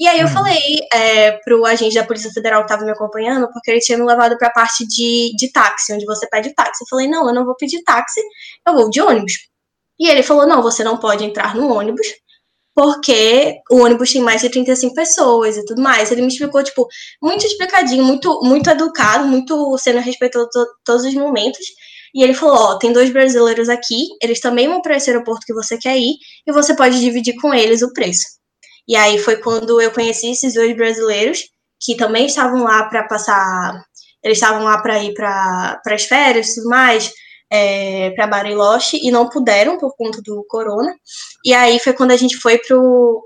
E 0.00 0.08
aí 0.08 0.18
eu 0.18 0.26
uhum. 0.26 0.32
falei 0.32 0.78
é, 0.94 1.32
pro 1.44 1.66
agente 1.66 1.94
da 1.94 2.04
Polícia 2.04 2.30
Federal 2.32 2.62
que 2.62 2.72
estava 2.72 2.86
me 2.86 2.90
acompanhando, 2.90 3.50
porque 3.52 3.70
ele 3.70 3.80
tinha 3.80 3.98
me 3.98 4.04
levado 4.04 4.38
para 4.38 4.48
a 4.48 4.52
parte 4.52 4.86
de, 4.86 5.34
de 5.36 5.52
táxi, 5.52 5.92
onde 5.92 6.06
você 6.06 6.26
pede 6.26 6.54
táxi. 6.54 6.82
Eu 6.82 6.88
falei, 6.88 7.06
não, 7.06 7.28
eu 7.28 7.34
não 7.34 7.44
vou 7.44 7.54
pedir 7.54 7.82
táxi, 7.82 8.20
eu 8.66 8.72
vou 8.72 8.88
de 8.88 9.00
ônibus. 9.02 9.34
E 9.98 10.08
ele 10.08 10.22
falou, 10.22 10.46
não, 10.46 10.62
você 10.62 10.82
não 10.82 10.96
pode 10.96 11.22
entrar 11.22 11.54
no 11.54 11.70
ônibus, 11.70 12.06
porque 12.74 13.60
o 13.70 13.82
ônibus 13.82 14.10
tem 14.10 14.22
mais 14.22 14.40
de 14.40 14.48
35 14.48 14.94
pessoas 14.94 15.58
e 15.58 15.64
tudo 15.66 15.82
mais. 15.82 16.10
Ele 16.10 16.22
me 16.22 16.28
explicou, 16.28 16.62
tipo, 16.64 16.88
muito 17.22 17.44
explicadinho, 17.44 18.02
muito, 18.02 18.40
muito 18.42 18.70
educado, 18.70 19.26
muito 19.26 19.76
sendo 19.76 20.00
respeitoso 20.00 20.48
todos 20.82 21.04
os 21.04 21.12
momentos. 21.12 21.66
E 22.14 22.22
ele 22.22 22.34
falou: 22.34 22.56
Ó, 22.56 22.78
tem 22.78 22.92
dois 22.92 23.10
brasileiros 23.10 23.68
aqui, 23.68 24.08
eles 24.22 24.40
também 24.40 24.68
vão 24.68 24.82
para 24.82 24.96
esse 24.96 25.10
aeroporto 25.10 25.46
que 25.46 25.54
você 25.54 25.78
quer 25.78 25.96
ir, 25.98 26.16
e 26.46 26.52
você 26.52 26.74
pode 26.74 27.00
dividir 27.00 27.36
com 27.40 27.54
eles 27.54 27.82
o 27.82 27.92
preço. 27.92 28.26
E 28.88 28.96
aí 28.96 29.18
foi 29.18 29.36
quando 29.36 29.80
eu 29.80 29.92
conheci 29.92 30.30
esses 30.30 30.54
dois 30.54 30.74
brasileiros, 30.76 31.44
que 31.80 31.96
também 31.96 32.26
estavam 32.26 32.64
lá 32.64 32.84
para 32.84 33.04
passar, 33.04 33.82
eles 34.22 34.38
estavam 34.38 34.64
lá 34.64 34.82
para 34.82 35.02
ir 35.02 35.14
para 35.14 35.80
as 35.86 36.04
férias 36.04 36.48
e 36.48 36.54
tudo 36.56 36.68
mais, 36.68 37.12
é, 37.50 38.10
para 38.10 38.26
Bariloche, 38.26 38.98
e 39.02 39.10
não 39.10 39.28
puderam 39.28 39.78
por 39.78 39.94
conta 39.96 40.20
do 40.22 40.44
corona. 40.48 40.94
E 41.44 41.54
aí 41.54 41.78
foi 41.78 41.92
quando 41.92 42.10
a 42.10 42.16
gente 42.16 42.36
foi 42.36 42.58
pro, 42.58 43.22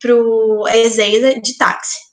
pro 0.00 0.66
Ezeiza 0.68 1.40
de 1.40 1.56
táxi. 1.56 2.09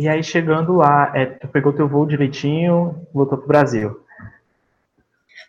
E 0.00 0.08
aí, 0.08 0.24
chegando 0.24 0.76
lá, 0.76 1.12
é, 1.14 1.26
tu 1.26 1.46
pegou 1.48 1.74
teu 1.74 1.86
voo 1.86 2.06
direitinho, 2.06 3.06
voltou 3.12 3.36
pro 3.36 3.46
Brasil. 3.46 4.00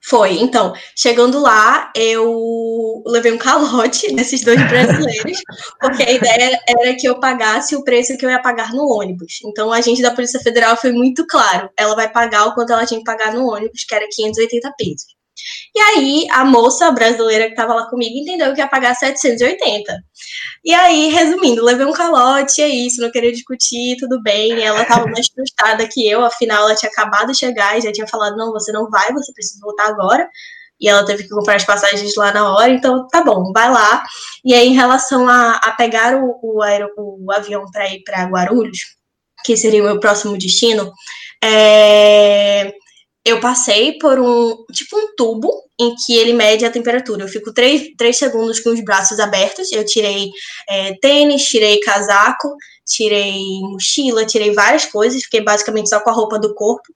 Foi, 0.03 0.33
então, 0.41 0.73
chegando 0.93 1.39
lá, 1.39 1.89
eu 1.95 3.01
levei 3.05 3.31
um 3.31 3.37
calote 3.37 4.11
desses 4.13 4.43
dois 4.43 4.61
brasileiros, 4.67 5.41
porque 5.79 6.03
a 6.03 6.11
ideia 6.11 6.59
era 6.67 6.93
que 6.97 7.07
eu 7.07 7.17
pagasse 7.17 7.77
o 7.77 7.83
preço 7.85 8.17
que 8.17 8.25
eu 8.25 8.29
ia 8.29 8.41
pagar 8.41 8.73
no 8.73 8.89
ônibus. 8.89 9.39
Então, 9.45 9.71
a 9.71 9.79
gente 9.79 10.01
da 10.01 10.13
Polícia 10.13 10.41
Federal 10.41 10.75
foi 10.75 10.91
muito 10.91 11.25
claro, 11.27 11.69
ela 11.77 11.95
vai 11.95 12.11
pagar 12.11 12.47
o 12.47 12.53
quanto 12.53 12.73
ela 12.73 12.85
tinha 12.85 12.99
que 12.99 13.05
pagar 13.05 13.31
no 13.33 13.47
ônibus, 13.47 13.85
que 13.85 13.95
era 13.95 14.05
580 14.11 14.73
pesos. 14.77 15.20
E 15.75 15.79
aí 15.79 16.27
a 16.31 16.43
moça 16.45 16.91
brasileira 16.91 17.45
que 17.45 17.51
estava 17.51 17.73
lá 17.73 17.89
comigo 17.89 18.17
entendeu 18.17 18.53
que 18.53 18.59
ia 18.59 18.67
pagar 18.67 18.95
780. 18.95 19.93
E 20.63 20.73
aí, 20.73 21.09
resumindo, 21.09 21.63
levei 21.63 21.85
um 21.85 21.93
calote, 21.93 22.61
é 22.61 22.67
isso, 22.67 23.01
não 23.01 23.11
queria 23.11 23.31
discutir, 23.31 23.97
tudo 23.97 24.21
bem. 24.21 24.63
Ela 24.63 24.83
estava 24.83 25.07
mais 25.07 25.27
frustrada 25.27 25.87
que 25.87 26.07
eu, 26.07 26.23
afinal 26.23 26.63
ela 26.63 26.75
tinha 26.75 26.91
acabado 26.91 27.31
de 27.31 27.37
chegar 27.37 27.77
e 27.77 27.81
já 27.81 27.91
tinha 27.91 28.07
falado: 28.07 28.37
não, 28.37 28.51
você 28.51 28.71
não 28.71 28.89
vai, 28.89 29.11
você 29.13 29.33
precisa 29.33 29.59
voltar 29.61 29.87
agora 29.87 30.29
e 30.81 30.89
ela 30.89 31.05
teve 31.05 31.23
que 31.23 31.29
comprar 31.29 31.55
as 31.55 31.63
passagens 31.63 32.15
lá 32.15 32.33
na 32.33 32.51
hora, 32.51 32.71
então 32.71 33.07
tá 33.07 33.23
bom, 33.23 33.51
vai 33.53 33.69
lá. 33.69 34.03
E 34.43 34.51
aí, 34.53 34.67
em 34.67 34.73
relação 34.73 35.29
a, 35.29 35.57
a 35.57 35.71
pegar 35.73 36.15
o, 36.15 36.39
o, 36.41 36.63
aer, 36.63 36.87
o 36.97 37.31
avião 37.31 37.65
para 37.71 37.87
ir 37.87 38.01
para 38.03 38.25
Guarulhos, 38.25 38.79
que 39.45 39.55
seria 39.55 39.81
o 39.83 39.85
meu 39.85 39.99
próximo 39.99 40.35
destino, 40.35 40.91
é, 41.43 42.73
eu 43.23 43.39
passei 43.39 43.97
por 43.99 44.19
um 44.19 44.65
tipo 44.71 44.97
um 44.97 45.15
tubo 45.15 45.51
em 45.79 45.95
que 45.95 46.13
ele 46.15 46.33
mede 46.33 46.65
a 46.65 46.71
temperatura. 46.71 47.23
Eu 47.23 47.27
fico 47.27 47.53
três, 47.53 47.89
três 47.97 48.17
segundos 48.17 48.59
com 48.59 48.71
os 48.71 48.83
braços 48.83 49.19
abertos. 49.19 49.71
Eu 49.71 49.85
tirei 49.85 50.31
é, 50.69 50.93
tênis, 50.99 51.43
tirei 51.45 51.79
casaco, 51.79 52.55
tirei 52.85 53.39
mochila, 53.61 54.25
tirei 54.25 54.53
várias 54.53 54.85
coisas, 54.85 55.23
fiquei 55.23 55.41
basicamente 55.41 55.89
só 55.89 55.99
com 55.99 56.09
a 56.09 56.13
roupa 56.13 56.39
do 56.39 56.53
corpo 56.55 56.93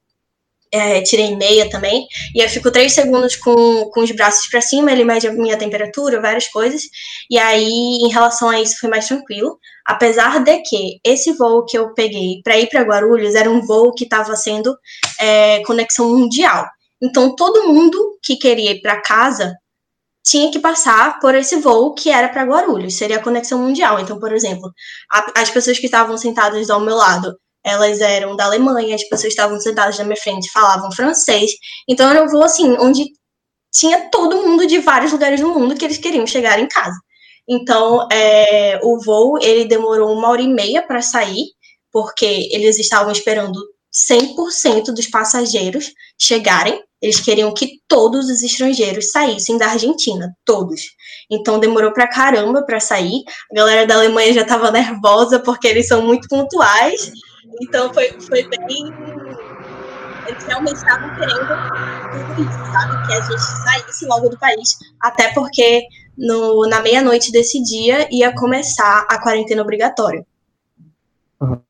é, 0.76 1.02
tirei 1.02 1.34
meia 1.36 1.68
também, 1.70 2.06
e 2.34 2.40
eu 2.40 2.48
fico 2.48 2.70
três 2.70 2.92
segundos 2.92 3.36
com, 3.36 3.90
com 3.90 4.00
os 4.00 4.10
braços 4.12 4.46
para 4.48 4.60
cima, 4.60 4.92
ele 4.92 5.04
mede 5.04 5.26
a 5.26 5.32
minha 5.32 5.56
temperatura, 5.56 6.20
várias 6.20 6.48
coisas, 6.48 6.82
e 7.30 7.38
aí 7.38 7.64
em 7.64 8.08
relação 8.08 8.48
a 8.48 8.60
isso 8.60 8.78
foi 8.78 8.88
mais 8.88 9.06
tranquilo, 9.06 9.58
apesar 9.86 10.42
de 10.42 10.58
que 10.58 11.00
esse 11.04 11.32
voo 11.32 11.64
que 11.64 11.78
eu 11.78 11.94
peguei 11.94 12.40
para 12.44 12.58
ir 12.58 12.68
para 12.68 12.82
Guarulhos 12.82 13.34
era 13.34 13.50
um 13.50 13.64
voo 13.64 13.92
que 13.94 14.04
estava 14.04 14.36
sendo 14.36 14.76
é, 15.20 15.62
conexão 15.64 16.10
mundial, 16.10 16.66
então 17.02 17.34
todo 17.34 17.68
mundo 17.68 17.98
que 18.22 18.36
queria 18.36 18.72
ir 18.72 18.80
para 18.80 19.00
casa 19.00 19.54
tinha 20.24 20.50
que 20.50 20.58
passar 20.58 21.20
por 21.20 21.36
esse 21.36 21.56
voo 21.56 21.94
que 21.94 22.10
era 22.10 22.28
para 22.28 22.44
Guarulhos, 22.44 22.96
seria 22.96 23.18
a 23.18 23.22
conexão 23.22 23.60
mundial. 23.60 24.00
Então, 24.00 24.18
por 24.18 24.32
exemplo, 24.32 24.72
a, 25.08 25.40
as 25.40 25.50
pessoas 25.50 25.78
que 25.78 25.86
estavam 25.86 26.18
sentadas 26.18 26.68
ao 26.68 26.80
meu 26.80 26.96
lado 26.96 27.32
elas 27.66 28.00
eram 28.00 28.36
da 28.36 28.44
Alemanha, 28.44 28.94
as 28.94 29.02
pessoas 29.08 29.32
estavam 29.32 29.58
sentadas 29.58 29.98
na 29.98 30.04
minha 30.04 30.16
frente, 30.16 30.50
falavam 30.52 30.92
francês. 30.92 31.50
Então 31.88 32.08
era 32.08 32.22
um 32.22 32.28
voo 32.28 32.44
assim, 32.44 32.76
onde 32.78 33.04
tinha 33.72 34.08
todo 34.08 34.40
mundo 34.40 34.66
de 34.68 34.78
vários 34.78 35.10
lugares 35.10 35.40
do 35.40 35.48
mundo 35.48 35.74
que 35.74 35.84
eles 35.84 35.98
queriam 35.98 36.24
chegar 36.26 36.60
em 36.60 36.68
casa. 36.68 36.96
Então, 37.48 38.06
é, 38.10 38.78
o 38.82 39.00
voo 39.00 39.38
ele 39.42 39.64
demorou 39.64 40.12
uma 40.12 40.28
hora 40.28 40.42
e 40.42 40.48
meia 40.48 40.80
para 40.80 41.02
sair, 41.02 41.44
porque 41.92 42.48
eles 42.52 42.78
estavam 42.78 43.10
esperando 43.10 43.58
100% 43.92 44.94
dos 44.94 45.08
passageiros 45.08 45.92
chegarem. 46.16 46.80
Eles 47.02 47.20
queriam 47.20 47.52
que 47.52 47.80
todos 47.88 48.30
os 48.30 48.42
estrangeiros 48.42 49.10
saíssem 49.10 49.58
da 49.58 49.70
Argentina, 49.70 50.32
todos. 50.44 50.82
Então 51.30 51.58
demorou 51.58 51.92
pra 51.92 52.08
caramba 52.08 52.64
para 52.64 52.80
sair. 52.80 53.22
A 53.50 53.54
galera 53.54 53.86
da 53.86 53.96
Alemanha 53.96 54.32
já 54.32 54.42
estava 54.42 54.70
nervosa 54.70 55.40
porque 55.40 55.66
eles 55.66 55.88
são 55.88 56.02
muito 56.02 56.28
pontuais 56.28 57.12
então 57.60 57.92
foi, 57.92 58.12
foi 58.20 58.48
bem. 58.48 58.92
Eles 60.26 60.44
realmente 60.44 60.76
estavam 60.76 61.14
querendo 61.14 61.46
tudo 62.10 62.42
isso, 62.42 62.72
sabe? 62.72 63.06
Que 63.06 63.12
a 63.12 63.20
gente 63.20 63.40
saísse 63.40 64.06
logo 64.06 64.28
do 64.28 64.38
país. 64.38 64.76
Até 65.00 65.32
porque 65.32 65.84
no, 66.18 66.68
na 66.68 66.80
meia-noite 66.80 67.30
desse 67.30 67.62
dia 67.62 68.08
ia 68.10 68.34
começar 68.34 69.06
a 69.08 69.20
quarentena 69.20 69.62
obrigatória. 69.62 70.24
Uhum. 71.40 71.60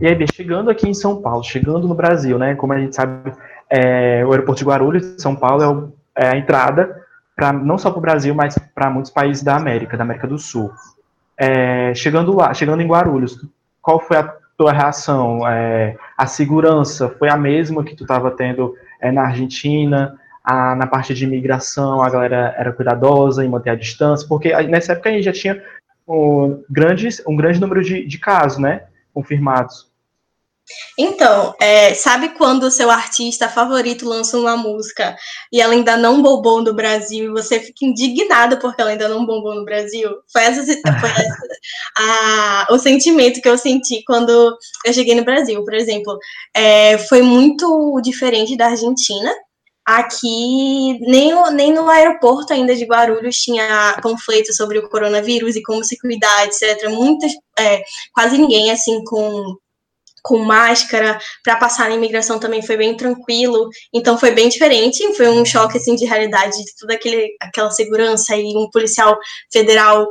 E 0.00 0.06
aí, 0.06 0.26
chegando 0.34 0.68
aqui 0.68 0.88
em 0.88 0.94
São 0.94 1.22
Paulo, 1.22 1.42
chegando 1.42 1.88
no 1.88 1.94
Brasil, 1.94 2.38
né? 2.38 2.54
Como 2.54 2.72
a 2.72 2.78
gente 2.78 2.94
sabe, 2.94 3.32
é, 3.70 4.24
o 4.26 4.30
aeroporto 4.30 4.58
de 4.58 4.64
Guarulhos, 4.68 5.16
São 5.18 5.34
Paulo, 5.34 5.62
é, 5.62 5.68
o, 5.68 5.92
é 6.16 6.28
a 6.28 6.36
entrada 6.36 7.02
para 7.34 7.52
não 7.52 7.78
só 7.78 7.90
para 7.90 7.98
o 7.98 8.02
Brasil, 8.02 8.34
mas 8.34 8.58
para 8.74 8.90
muitos 8.90 9.10
países 9.10 9.42
da 9.42 9.56
América, 9.56 9.96
da 9.96 10.04
América 10.04 10.26
do 10.26 10.38
Sul. 10.38 10.70
É, 11.38 11.94
chegando 11.94 12.34
lá, 12.34 12.52
chegando 12.54 12.82
em 12.82 12.86
Guarulhos, 12.86 13.38
qual 13.82 14.00
foi 14.00 14.16
a 14.16 14.34
tua 14.56 14.72
reação? 14.72 15.46
É, 15.46 15.96
a 16.16 16.26
segurança 16.26 17.08
foi 17.08 17.28
a 17.28 17.36
mesma 17.36 17.84
que 17.84 17.94
tu 17.94 18.04
estava 18.04 18.30
tendo 18.30 18.74
é, 19.00 19.10
na 19.12 19.22
Argentina? 19.22 20.18
A, 20.42 20.76
na 20.76 20.86
parte 20.86 21.12
de 21.12 21.24
imigração, 21.24 22.02
a 22.02 22.08
galera 22.08 22.54
era 22.56 22.72
cuidadosa 22.72 23.44
em 23.44 23.48
manter 23.48 23.70
a 23.70 23.74
distância? 23.74 24.26
Porque 24.28 24.54
nessa 24.68 24.92
época 24.92 25.08
a 25.08 25.12
gente 25.12 25.24
já 25.24 25.32
tinha 25.32 25.60
um, 26.06 26.62
grandes, 26.70 27.20
um 27.26 27.36
grande 27.36 27.60
número 27.60 27.82
de, 27.82 28.06
de 28.06 28.18
casos, 28.18 28.58
né? 28.58 28.84
Confirmados. 29.12 29.90
Então, 30.98 31.54
é, 31.60 31.94
sabe 31.94 32.30
quando 32.30 32.64
o 32.64 32.70
seu 32.70 32.90
artista 32.90 33.48
favorito 33.48 34.08
lança 34.08 34.38
uma 34.38 34.56
música 34.56 35.16
e 35.52 35.60
ela 35.60 35.72
ainda 35.72 35.96
não 35.96 36.20
bombou 36.20 36.62
no 36.62 36.74
Brasil 36.74 37.26
e 37.26 37.32
você 37.32 37.60
fica 37.60 37.84
indignado 37.84 38.58
porque 38.58 38.80
ela 38.80 38.90
ainda 38.90 39.08
não 39.08 39.24
bombou 39.24 39.54
no 39.54 39.64
Brasil? 39.64 40.10
Foi, 40.32 40.42
essa, 40.42 40.64
foi 41.00 41.10
essa, 41.10 41.38
a, 41.98 42.66
o 42.70 42.78
sentimento 42.78 43.40
que 43.40 43.48
eu 43.48 43.56
senti 43.56 44.02
quando 44.04 44.56
eu 44.84 44.92
cheguei 44.92 45.14
no 45.14 45.24
Brasil. 45.24 45.62
Por 45.64 45.74
exemplo, 45.74 46.18
é, 46.54 46.98
foi 46.98 47.22
muito 47.22 48.00
diferente 48.02 48.56
da 48.56 48.66
Argentina. 48.66 49.32
Aqui, 49.86 50.98
nem, 51.00 51.32
nem 51.52 51.72
no 51.72 51.88
aeroporto 51.88 52.52
ainda 52.52 52.74
de 52.74 52.84
Guarulhos 52.84 53.36
tinha 53.36 53.96
conflito 54.02 54.52
sobre 54.52 54.80
o 54.80 54.88
coronavírus 54.88 55.54
e 55.54 55.62
como 55.62 55.84
se 55.84 55.96
cuidar, 55.96 56.44
etc. 56.44 56.90
Muitas, 56.90 57.30
é, 57.56 57.84
quase 58.12 58.36
ninguém, 58.36 58.72
assim, 58.72 59.04
com 59.04 59.56
com 60.26 60.38
máscara, 60.38 61.20
para 61.44 61.54
passar 61.54 61.88
na 61.88 61.94
imigração 61.94 62.40
também 62.40 62.60
foi 62.60 62.76
bem 62.76 62.96
tranquilo, 62.96 63.68
então 63.94 64.18
foi 64.18 64.32
bem 64.32 64.48
diferente, 64.48 65.14
foi 65.14 65.28
um 65.28 65.44
choque 65.44 65.78
assim 65.78 65.94
de 65.94 66.04
realidade 66.04 66.56
de 66.56 66.74
toda 66.80 66.94
aquele, 66.94 67.28
aquela 67.40 67.70
segurança 67.70 68.36
e 68.36 68.44
um 68.56 68.68
policial 68.72 69.16
federal 69.52 70.04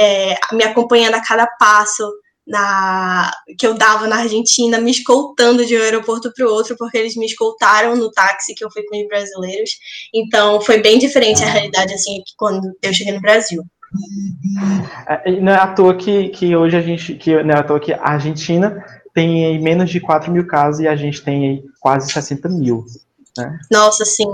é, 0.00 0.38
me 0.52 0.64
acompanhando 0.64 1.16
a 1.16 1.22
cada 1.22 1.46
passo 1.46 2.10
na 2.46 3.30
que 3.58 3.66
eu 3.66 3.74
dava 3.74 4.06
na 4.06 4.20
Argentina, 4.20 4.80
me 4.80 4.90
escoltando 4.90 5.66
de 5.66 5.76
um 5.76 5.82
aeroporto 5.82 6.32
para 6.34 6.46
o 6.46 6.50
outro, 6.50 6.74
porque 6.78 6.96
eles 6.96 7.14
me 7.14 7.26
escoltaram 7.26 7.94
no 7.94 8.10
táxi 8.10 8.54
que 8.54 8.64
eu 8.64 8.70
fui 8.70 8.82
com 8.84 8.98
os 8.98 9.06
brasileiros, 9.06 9.70
então 10.14 10.62
foi 10.62 10.80
bem 10.80 10.98
diferente 10.98 11.44
a 11.44 11.50
realidade 11.50 11.92
assim 11.92 12.22
quando 12.38 12.74
eu 12.82 12.94
cheguei 12.94 13.12
no 13.12 13.20
Brasil. 13.20 13.62
É, 15.06 15.30
não 15.40 15.52
é 15.52 15.56
à 15.56 15.66
toa 15.66 15.94
que, 15.94 16.28
que 16.28 16.54
hoje 16.54 16.76
a 16.76 16.80
gente, 16.80 17.14
que 17.14 17.42
não 17.42 17.54
é 17.54 17.58
à 17.58 17.62
toa 17.62 17.80
que 17.80 17.92
a 17.92 18.02
Argentina 18.02 18.84
tem 19.18 19.60
menos 19.60 19.90
de 19.90 19.98
4 19.98 20.30
mil 20.30 20.46
casos 20.46 20.78
e 20.80 20.86
a 20.86 20.94
gente 20.94 21.20
tem 21.22 21.64
quase 21.80 22.12
60 22.12 22.48
mil. 22.48 22.86
Né? 23.36 23.58
Nossa, 23.68 24.04
sim. 24.04 24.28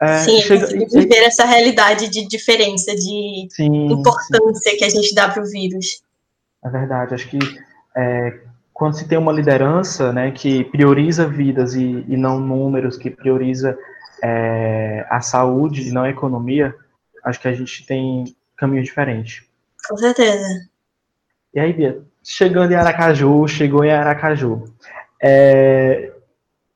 É, 0.00 0.18
sim, 0.18 0.40
chega, 0.40 0.68
viver 0.68 1.24
essa 1.24 1.44
realidade 1.44 2.08
de 2.08 2.28
diferença, 2.28 2.94
de 2.94 3.48
sim, 3.50 3.86
importância 3.90 4.70
sim. 4.70 4.76
que 4.76 4.84
a 4.84 4.88
gente 4.88 5.12
dá 5.12 5.28
para 5.28 5.42
o 5.42 5.46
vírus. 5.46 6.00
É 6.64 6.70
verdade, 6.70 7.14
acho 7.14 7.28
que 7.28 7.38
é, 7.96 8.38
quando 8.72 8.96
se 8.96 9.08
tem 9.08 9.18
uma 9.18 9.32
liderança 9.32 10.12
né, 10.12 10.30
que 10.30 10.62
prioriza 10.66 11.26
vidas 11.26 11.74
e, 11.74 12.04
e 12.06 12.16
não 12.16 12.38
números, 12.38 12.96
que 12.96 13.10
prioriza 13.10 13.76
é, 14.22 15.04
a 15.10 15.20
saúde 15.20 15.88
e 15.88 15.90
não 15.90 16.04
a 16.04 16.10
economia, 16.10 16.72
acho 17.24 17.40
que 17.40 17.48
a 17.48 17.52
gente 17.52 17.84
tem 17.84 18.32
caminho 18.56 18.84
diferente. 18.84 19.44
Com 19.88 19.96
certeza. 19.96 20.46
E 21.52 21.58
aí, 21.58 21.72
Bia, 21.72 22.00
chegando 22.28 22.72
em 22.72 22.74
Aracaju, 22.74 23.48
chegou 23.48 23.82
em 23.82 23.90
Aracaju. 23.90 24.64
É, 25.20 26.12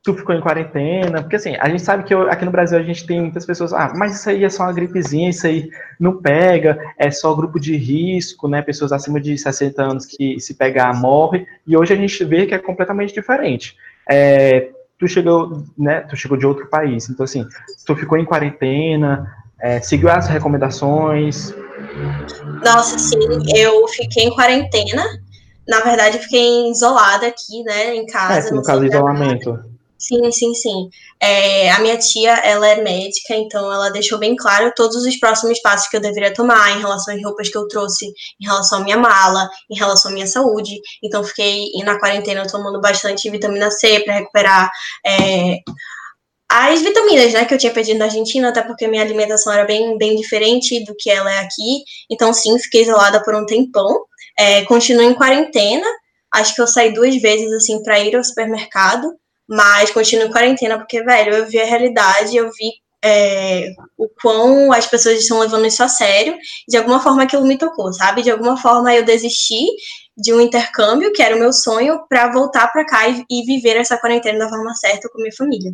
tu 0.03 0.15
ficou 0.15 0.33
em 0.33 0.41
quarentena, 0.41 1.21
porque 1.21 1.35
assim, 1.35 1.55
a 1.59 1.69
gente 1.69 1.83
sabe 1.83 2.03
que 2.03 2.13
aqui 2.13 2.43
no 2.43 2.51
Brasil 2.51 2.77
a 2.77 2.81
gente 2.81 3.05
tem 3.05 3.21
muitas 3.21 3.45
pessoas, 3.45 3.71
ah, 3.71 3.93
mas 3.95 4.19
isso 4.19 4.29
aí 4.29 4.43
é 4.43 4.49
só 4.49 4.63
uma 4.63 4.73
gripezinha, 4.73 5.29
isso 5.29 5.45
aí 5.45 5.69
não 5.99 6.17
pega, 6.17 6.77
é 6.97 7.11
só 7.11 7.33
grupo 7.35 7.59
de 7.59 7.77
risco, 7.77 8.47
né, 8.47 8.63
pessoas 8.63 8.91
acima 8.91 9.21
de 9.21 9.37
60 9.37 9.81
anos 9.81 10.05
que 10.07 10.39
se 10.39 10.55
pegar 10.55 10.91
morre, 10.99 11.45
e 11.67 11.77
hoje 11.77 11.93
a 11.93 11.97
gente 11.97 12.25
vê 12.25 12.47
que 12.47 12.55
é 12.55 12.59
completamente 12.59 13.13
diferente. 13.13 13.77
É, 14.09 14.71
tu 14.97 15.07
chegou, 15.07 15.63
né, 15.77 16.01
tu 16.01 16.17
chegou 16.17 16.35
de 16.35 16.47
outro 16.47 16.67
país, 16.67 17.09
então 17.09 17.23
assim, 17.23 17.47
tu 17.85 17.95
ficou 17.95 18.17
em 18.17 18.25
quarentena, 18.25 19.31
é, 19.61 19.79
seguiu 19.79 20.09
as 20.09 20.27
recomendações? 20.27 21.53
Nossa, 22.65 22.97
sim, 22.97 23.19
eu 23.55 23.87
fiquei 23.87 24.23
em 24.23 24.35
quarentena, 24.35 25.03
na 25.67 25.79
verdade, 25.81 26.19
fiquei 26.19 26.69
isolada 26.69 27.27
aqui, 27.27 27.63
né, 27.63 27.95
em 27.95 28.05
casa. 28.05 28.49
É, 28.49 28.51
no 28.51 28.63
caso, 28.63 28.85
isolamento. 28.85 29.73
Sim, 29.97 30.31
sim, 30.31 30.53
sim. 30.53 30.89
É, 31.21 31.71
a 31.71 31.79
minha 31.79 31.97
tia, 31.97 32.33
ela 32.39 32.67
é 32.67 32.81
médica, 32.83 33.33
então 33.35 33.71
ela 33.71 33.89
deixou 33.89 34.19
bem 34.19 34.35
claro 34.35 34.73
todos 34.75 34.97
os 35.05 35.15
próximos 35.17 35.61
passos 35.61 35.87
que 35.87 35.95
eu 35.95 36.01
deveria 36.01 36.33
tomar 36.33 36.75
em 36.75 36.81
relação 36.81 37.15
às 37.15 37.23
roupas 37.23 37.47
que 37.47 37.57
eu 37.57 37.67
trouxe, 37.69 38.07
em 38.07 38.45
relação 38.45 38.79
à 38.79 38.83
minha 38.83 38.97
mala, 38.97 39.49
em 39.71 39.77
relação 39.77 40.11
à 40.11 40.13
minha 40.13 40.27
saúde. 40.27 40.77
Então, 41.01 41.23
fiquei 41.23 41.71
na 41.85 41.97
quarentena 41.97 42.45
tomando 42.45 42.81
bastante 42.81 43.29
vitamina 43.29 43.71
C 43.71 44.01
para 44.01 44.15
recuperar 44.15 44.69
é, 45.05 45.59
as 46.51 46.81
vitaminas, 46.81 47.33
né, 47.33 47.45
que 47.45 47.53
eu 47.53 47.57
tinha 47.57 47.73
perdido 47.73 47.97
na 47.97 48.05
Argentina, 48.05 48.49
até 48.49 48.61
porque 48.61 48.87
minha 48.87 49.01
alimentação 49.01 49.51
era 49.51 49.65
bem, 49.65 49.97
bem 49.97 50.15
diferente 50.15 50.83
do 50.83 50.93
que 50.95 51.09
ela 51.09 51.33
é 51.33 51.39
aqui. 51.39 51.83
Então, 52.11 52.31
sim, 52.31 52.59
fiquei 52.59 52.83
isolada 52.83 53.23
por 53.23 53.33
um 53.33 53.45
tempão. 53.45 54.05
É, 54.37 54.63
continuo 54.65 55.03
em 55.03 55.13
quarentena. 55.13 55.87
Acho 56.33 56.55
que 56.55 56.61
eu 56.61 56.67
saí 56.67 56.93
duas 56.93 57.15
vezes, 57.21 57.51
assim, 57.53 57.81
para 57.83 57.99
ir 57.99 58.15
ao 58.15 58.23
supermercado. 58.23 59.13
Mas 59.47 59.91
continuo 59.91 60.27
em 60.27 60.31
quarentena 60.31 60.77
porque, 60.77 61.03
velho, 61.03 61.33
eu 61.33 61.45
vi 61.47 61.59
a 61.59 61.65
realidade, 61.65 62.35
eu 62.35 62.49
vi 62.49 62.71
é, 63.03 63.67
o 63.97 64.07
quão 64.21 64.71
as 64.71 64.87
pessoas 64.87 65.19
estão 65.19 65.39
levando 65.39 65.65
isso 65.65 65.83
a 65.83 65.89
sério. 65.89 66.35
De 66.67 66.77
alguma 66.77 67.01
forma 67.01 67.23
aquilo 67.23 67.45
me 67.45 67.57
tocou, 67.57 67.91
sabe? 67.93 68.21
De 68.21 68.31
alguma 68.31 68.57
forma 68.57 68.93
eu 68.95 69.03
desisti 69.03 69.67
de 70.17 70.33
um 70.33 70.39
intercâmbio, 70.39 71.11
que 71.11 71.21
era 71.21 71.35
o 71.35 71.39
meu 71.39 71.51
sonho, 71.51 72.05
para 72.07 72.31
voltar 72.31 72.71
para 72.71 72.85
cá 72.85 73.07
e, 73.07 73.25
e, 73.29 73.45
viver 73.45 73.75
essa 73.75 73.97
quarentena 73.97 74.39
da 74.39 74.49
forma 74.49 74.73
certa 74.75 75.09
com 75.09 75.19
minha 75.19 75.35
família. 75.35 75.71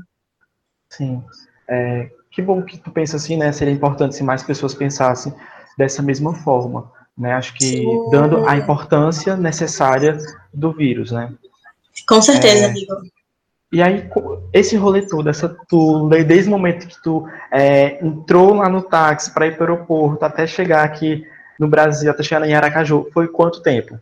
Sim. 0.89 1.21
É, 1.69 2.09
que 2.31 2.41
bom 2.41 2.63
que 2.63 2.77
tu 2.77 2.89
pensa 2.89 3.17
assim, 3.17 3.37
né? 3.37 3.51
Seria 3.51 3.73
importante 3.73 4.15
se 4.15 4.23
mais 4.23 4.41
pessoas 4.41 4.73
pensassem 4.73 5.33
dessa 5.77 6.01
mesma 6.01 6.33
forma, 6.33 6.91
né? 7.19 7.33
Acho 7.33 7.53
que 7.53 7.65
Sim. 7.65 8.09
dando 8.09 8.47
a 8.47 8.55
importância 8.55 9.35
necessária 9.35 10.17
do 10.53 10.71
vírus, 10.71 11.11
né? 11.11 11.31
Com 12.07 12.21
certeza, 12.21 12.65
é, 12.65 12.69
amigo. 12.69 12.93
E 13.71 13.83
aí, 13.83 14.09
esse 14.51 14.75
rolê 14.75 15.03
todo, 15.03 15.29
essa 15.29 15.55
tu, 15.67 16.09
desde 16.09 16.47
o 16.47 16.51
momento 16.51 16.87
que 16.87 16.99
tu 17.03 17.27
é, 17.51 18.03
entrou 18.03 18.55
lá 18.55 18.67
no 18.67 18.81
táxi 18.81 19.31
para 19.31 19.45
ir 19.45 19.57
para 19.57 19.71
o 19.71 19.73
aeroporto, 19.75 20.25
até 20.25 20.47
chegar 20.47 20.83
aqui 20.83 21.23
no 21.59 21.67
Brasil, 21.67 22.09
até 22.09 22.23
chegar 22.23 22.47
em 22.47 22.55
Aracaju, 22.55 23.07
foi 23.13 23.27
quanto 23.27 23.61
tempo? 23.61 23.99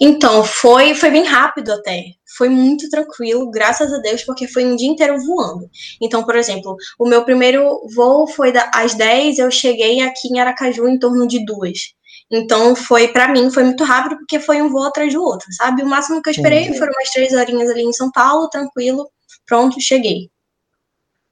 Então, 0.00 0.44
foi, 0.44 0.94
foi 0.94 1.10
bem 1.10 1.24
rápido 1.24 1.72
até. 1.72 2.04
Foi 2.36 2.48
muito 2.48 2.88
tranquilo, 2.90 3.50
graças 3.50 3.92
a 3.92 3.98
Deus, 3.98 4.22
porque 4.24 4.46
foi 4.46 4.64
um 4.66 4.76
dia 4.76 4.88
inteiro 4.88 5.18
voando. 5.18 5.70
Então, 6.02 6.22
por 6.24 6.36
exemplo, 6.36 6.76
o 6.98 7.08
meu 7.08 7.24
primeiro 7.24 7.80
voo 7.94 8.26
foi 8.26 8.52
da, 8.52 8.70
às 8.74 8.94
10, 8.94 9.38
eu 9.38 9.50
cheguei 9.50 10.00
aqui 10.00 10.28
em 10.28 10.38
Aracaju 10.38 10.86
em 10.88 10.98
torno 10.98 11.26
de 11.26 11.44
duas. 11.44 11.94
Então, 12.30 12.74
foi 12.74 13.08
para 13.08 13.28
mim, 13.28 13.50
foi 13.50 13.64
muito 13.64 13.84
rápido, 13.84 14.18
porque 14.18 14.38
foi 14.40 14.60
um 14.60 14.68
voo 14.68 14.84
atrás 14.84 15.12
do 15.14 15.22
outro, 15.22 15.46
sabe? 15.52 15.82
O 15.82 15.86
máximo 15.86 16.20
que 16.20 16.28
eu 16.28 16.32
esperei 16.32 16.74
foram 16.74 16.92
umas 16.92 17.10
três 17.10 17.32
horinhas 17.32 17.70
ali 17.70 17.82
em 17.82 17.92
São 17.92 18.10
Paulo, 18.10 18.50
tranquilo, 18.50 19.08
pronto, 19.46 19.80
cheguei. 19.80 20.28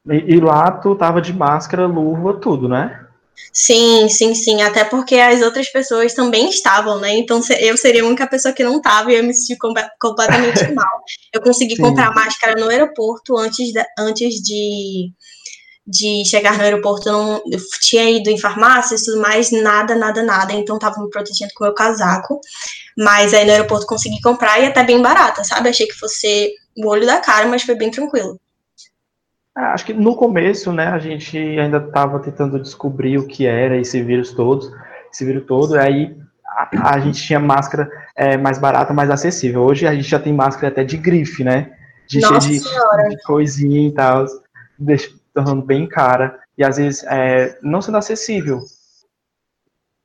E, 0.08 0.34
e 0.34 0.40
lá 0.40 0.70
tu 0.70 0.94
tava 0.94 1.20
de 1.20 1.32
máscara, 1.32 1.86
luva, 1.86 2.34
tudo, 2.40 2.68
né? 2.68 3.03
Sim, 3.52 4.08
sim, 4.08 4.34
sim. 4.34 4.62
Até 4.62 4.84
porque 4.84 5.16
as 5.16 5.40
outras 5.40 5.68
pessoas 5.70 6.12
também 6.12 6.48
estavam, 6.48 6.98
né? 6.98 7.14
Então 7.16 7.40
eu 7.60 7.76
seria 7.76 8.02
a 8.02 8.06
única 8.06 8.26
pessoa 8.26 8.52
que 8.52 8.64
não 8.64 8.78
estava 8.78 9.12
e 9.12 9.16
eu 9.16 9.22
me 9.24 9.32
senti 9.32 9.56
completamente 10.00 10.66
mal. 10.74 11.00
Eu 11.32 11.40
consegui 11.40 11.76
sim. 11.76 11.82
comprar 11.82 12.12
máscara 12.14 12.60
no 12.60 12.68
aeroporto 12.68 13.36
antes 13.36 13.72
de, 13.72 13.84
antes 13.98 14.42
de, 14.42 15.12
de 15.86 16.24
chegar 16.26 16.56
no 16.56 16.64
aeroporto. 16.64 17.08
Eu, 17.08 17.12
não, 17.12 17.42
eu 17.50 17.60
tinha 17.80 18.10
ido 18.10 18.28
em 18.28 18.38
farmácia 18.38 18.96
e 18.96 19.04
tudo 19.04 19.20
mais, 19.20 19.52
nada, 19.52 19.94
nada, 19.94 20.22
nada. 20.22 20.52
Então 20.52 20.78
tava 20.78 21.00
me 21.00 21.08
protegendo 21.08 21.52
com 21.54 21.64
o 21.64 21.66
meu 21.68 21.74
casaco. 21.74 22.40
Mas 22.98 23.32
aí 23.32 23.44
no 23.44 23.52
aeroporto 23.52 23.86
consegui 23.86 24.20
comprar 24.20 24.60
e 24.60 24.66
até 24.66 24.82
bem 24.82 25.00
barata, 25.00 25.44
sabe? 25.44 25.68
Achei 25.68 25.86
que 25.86 25.94
fosse 25.94 26.52
o 26.76 26.88
olho 26.88 27.06
da 27.06 27.20
cara, 27.20 27.46
mas 27.46 27.62
foi 27.62 27.76
bem 27.76 27.90
tranquilo. 27.90 28.38
É, 29.56 29.60
acho 29.60 29.86
que 29.86 29.94
no 29.94 30.16
começo, 30.16 30.72
né, 30.72 30.88
a 30.88 30.98
gente 30.98 31.38
ainda 31.38 31.78
estava 31.78 32.18
tentando 32.18 32.60
descobrir 32.60 33.18
o 33.18 33.26
que 33.26 33.46
era 33.46 33.76
esse 33.76 34.02
vírus 34.02 34.32
todo, 34.32 34.72
esse 35.12 35.24
vírus 35.24 35.44
todo, 35.46 35.76
e 35.76 35.78
aí 35.78 36.16
a, 36.46 36.94
a 36.94 37.00
gente 37.00 37.22
tinha 37.22 37.38
máscara 37.38 37.88
é, 38.16 38.36
mais 38.36 38.58
barata, 38.58 38.92
mais 38.92 39.10
acessível. 39.10 39.62
Hoje 39.62 39.86
a 39.86 39.94
gente 39.94 40.08
já 40.08 40.18
tem 40.18 40.32
máscara 40.32 40.68
até 40.68 40.82
de 40.82 40.96
grife, 40.96 41.44
né? 41.44 41.72
De 42.06 42.20
de, 42.20 42.58
de, 42.58 43.22
coisinha 43.24 43.88
e 43.88 43.92
tal, 43.92 44.26
tornando 45.32 45.62
bem 45.62 45.88
cara, 45.88 46.38
e 46.58 46.62
às 46.62 46.76
vezes 46.76 47.02
é, 47.04 47.58
não 47.62 47.80
sendo 47.80 47.96
acessível. 47.96 48.60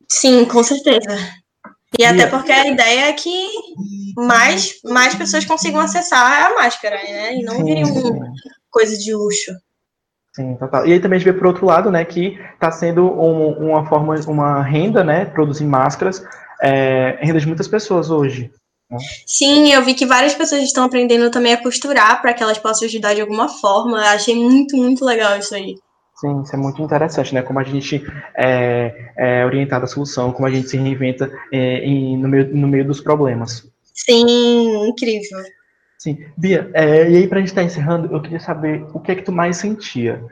Sim, 0.07 0.45
com 0.45 0.63
certeza. 0.63 1.17
E, 1.97 2.03
e 2.03 2.05
até 2.05 2.25
porque 2.27 2.51
a 2.51 2.67
ideia 2.67 3.09
é 3.09 3.13
que 3.13 3.47
mais, 4.15 4.79
mais 4.83 5.13
pessoas 5.15 5.43
consigam 5.43 5.81
acessar 5.81 6.45
a 6.45 6.55
máscara, 6.55 6.95
né? 6.95 7.35
E 7.35 7.43
não 7.43 7.63
vire 7.65 7.83
um, 7.83 8.33
coisa 8.69 8.97
de 8.97 9.13
luxo. 9.13 9.51
Sim, 10.33 10.55
total. 10.55 10.85
E 10.85 10.93
aí 10.93 10.99
também 10.99 11.17
a 11.17 11.19
gente 11.19 11.31
vê 11.31 11.38
por 11.38 11.47
outro 11.47 11.65
lado, 11.65 11.91
né, 11.91 12.05
que 12.05 12.39
está 12.53 12.71
sendo 12.71 13.03
um, 13.05 13.71
uma 13.71 13.85
forma, 13.88 14.15
uma 14.27 14.61
renda, 14.61 15.03
né, 15.03 15.25
produzir 15.25 15.65
máscaras, 15.65 16.23
é, 16.61 17.17
renda 17.21 17.39
de 17.39 17.47
muitas 17.47 17.67
pessoas 17.67 18.09
hoje. 18.09 18.51
Né? 18.89 18.97
Sim, 19.25 19.73
eu 19.73 19.83
vi 19.83 19.93
que 19.93 20.05
várias 20.05 20.33
pessoas 20.33 20.63
estão 20.63 20.83
aprendendo 20.83 21.29
também 21.29 21.53
a 21.53 21.61
costurar 21.61 22.21
para 22.21 22.33
que 22.33 22.43
elas 22.43 22.57
possam 22.57 22.88
ajudar 22.88 23.13
de 23.13 23.21
alguma 23.21 23.49
forma. 23.49 23.99
achei 24.01 24.35
muito, 24.35 24.75
muito 24.77 25.03
legal 25.03 25.38
isso 25.38 25.53
aí. 25.55 25.75
Sim, 26.15 26.41
isso 26.41 26.53
é 26.53 26.57
muito 26.57 26.81
interessante, 26.81 27.33
né? 27.33 27.41
Como 27.41 27.59
a 27.59 27.63
gente 27.63 28.03
é, 28.38 29.11
é 29.17 29.45
orientado 29.45 29.85
à 29.85 29.88
solução, 29.88 30.33
como 30.33 30.47
a 30.47 30.51
gente 30.51 30.67
se 30.67 30.77
reinventa 30.77 31.31
é, 31.51 31.77
em, 31.77 32.17
no, 32.17 32.27
meio, 32.27 32.55
no 32.55 32.67
meio 32.67 32.86
dos 32.86 32.99
problemas. 32.99 33.65
Sim, 33.93 34.88
incrível. 34.88 35.39
Sim. 35.99 36.25
Bia, 36.38 36.71
é, 36.73 37.12
e 37.12 37.17
aí 37.17 37.27
pra 37.27 37.39
gente 37.39 37.49
estar 37.49 37.62
tá 37.62 37.67
encerrando, 37.67 38.12
eu 38.15 38.21
queria 38.21 38.39
saber 38.39 38.85
o 38.93 39.01
que 39.01 39.12
é 39.12 39.15
que 39.15 39.21
tu 39.21 39.33
mais 39.33 39.57
sentia. 39.57 40.23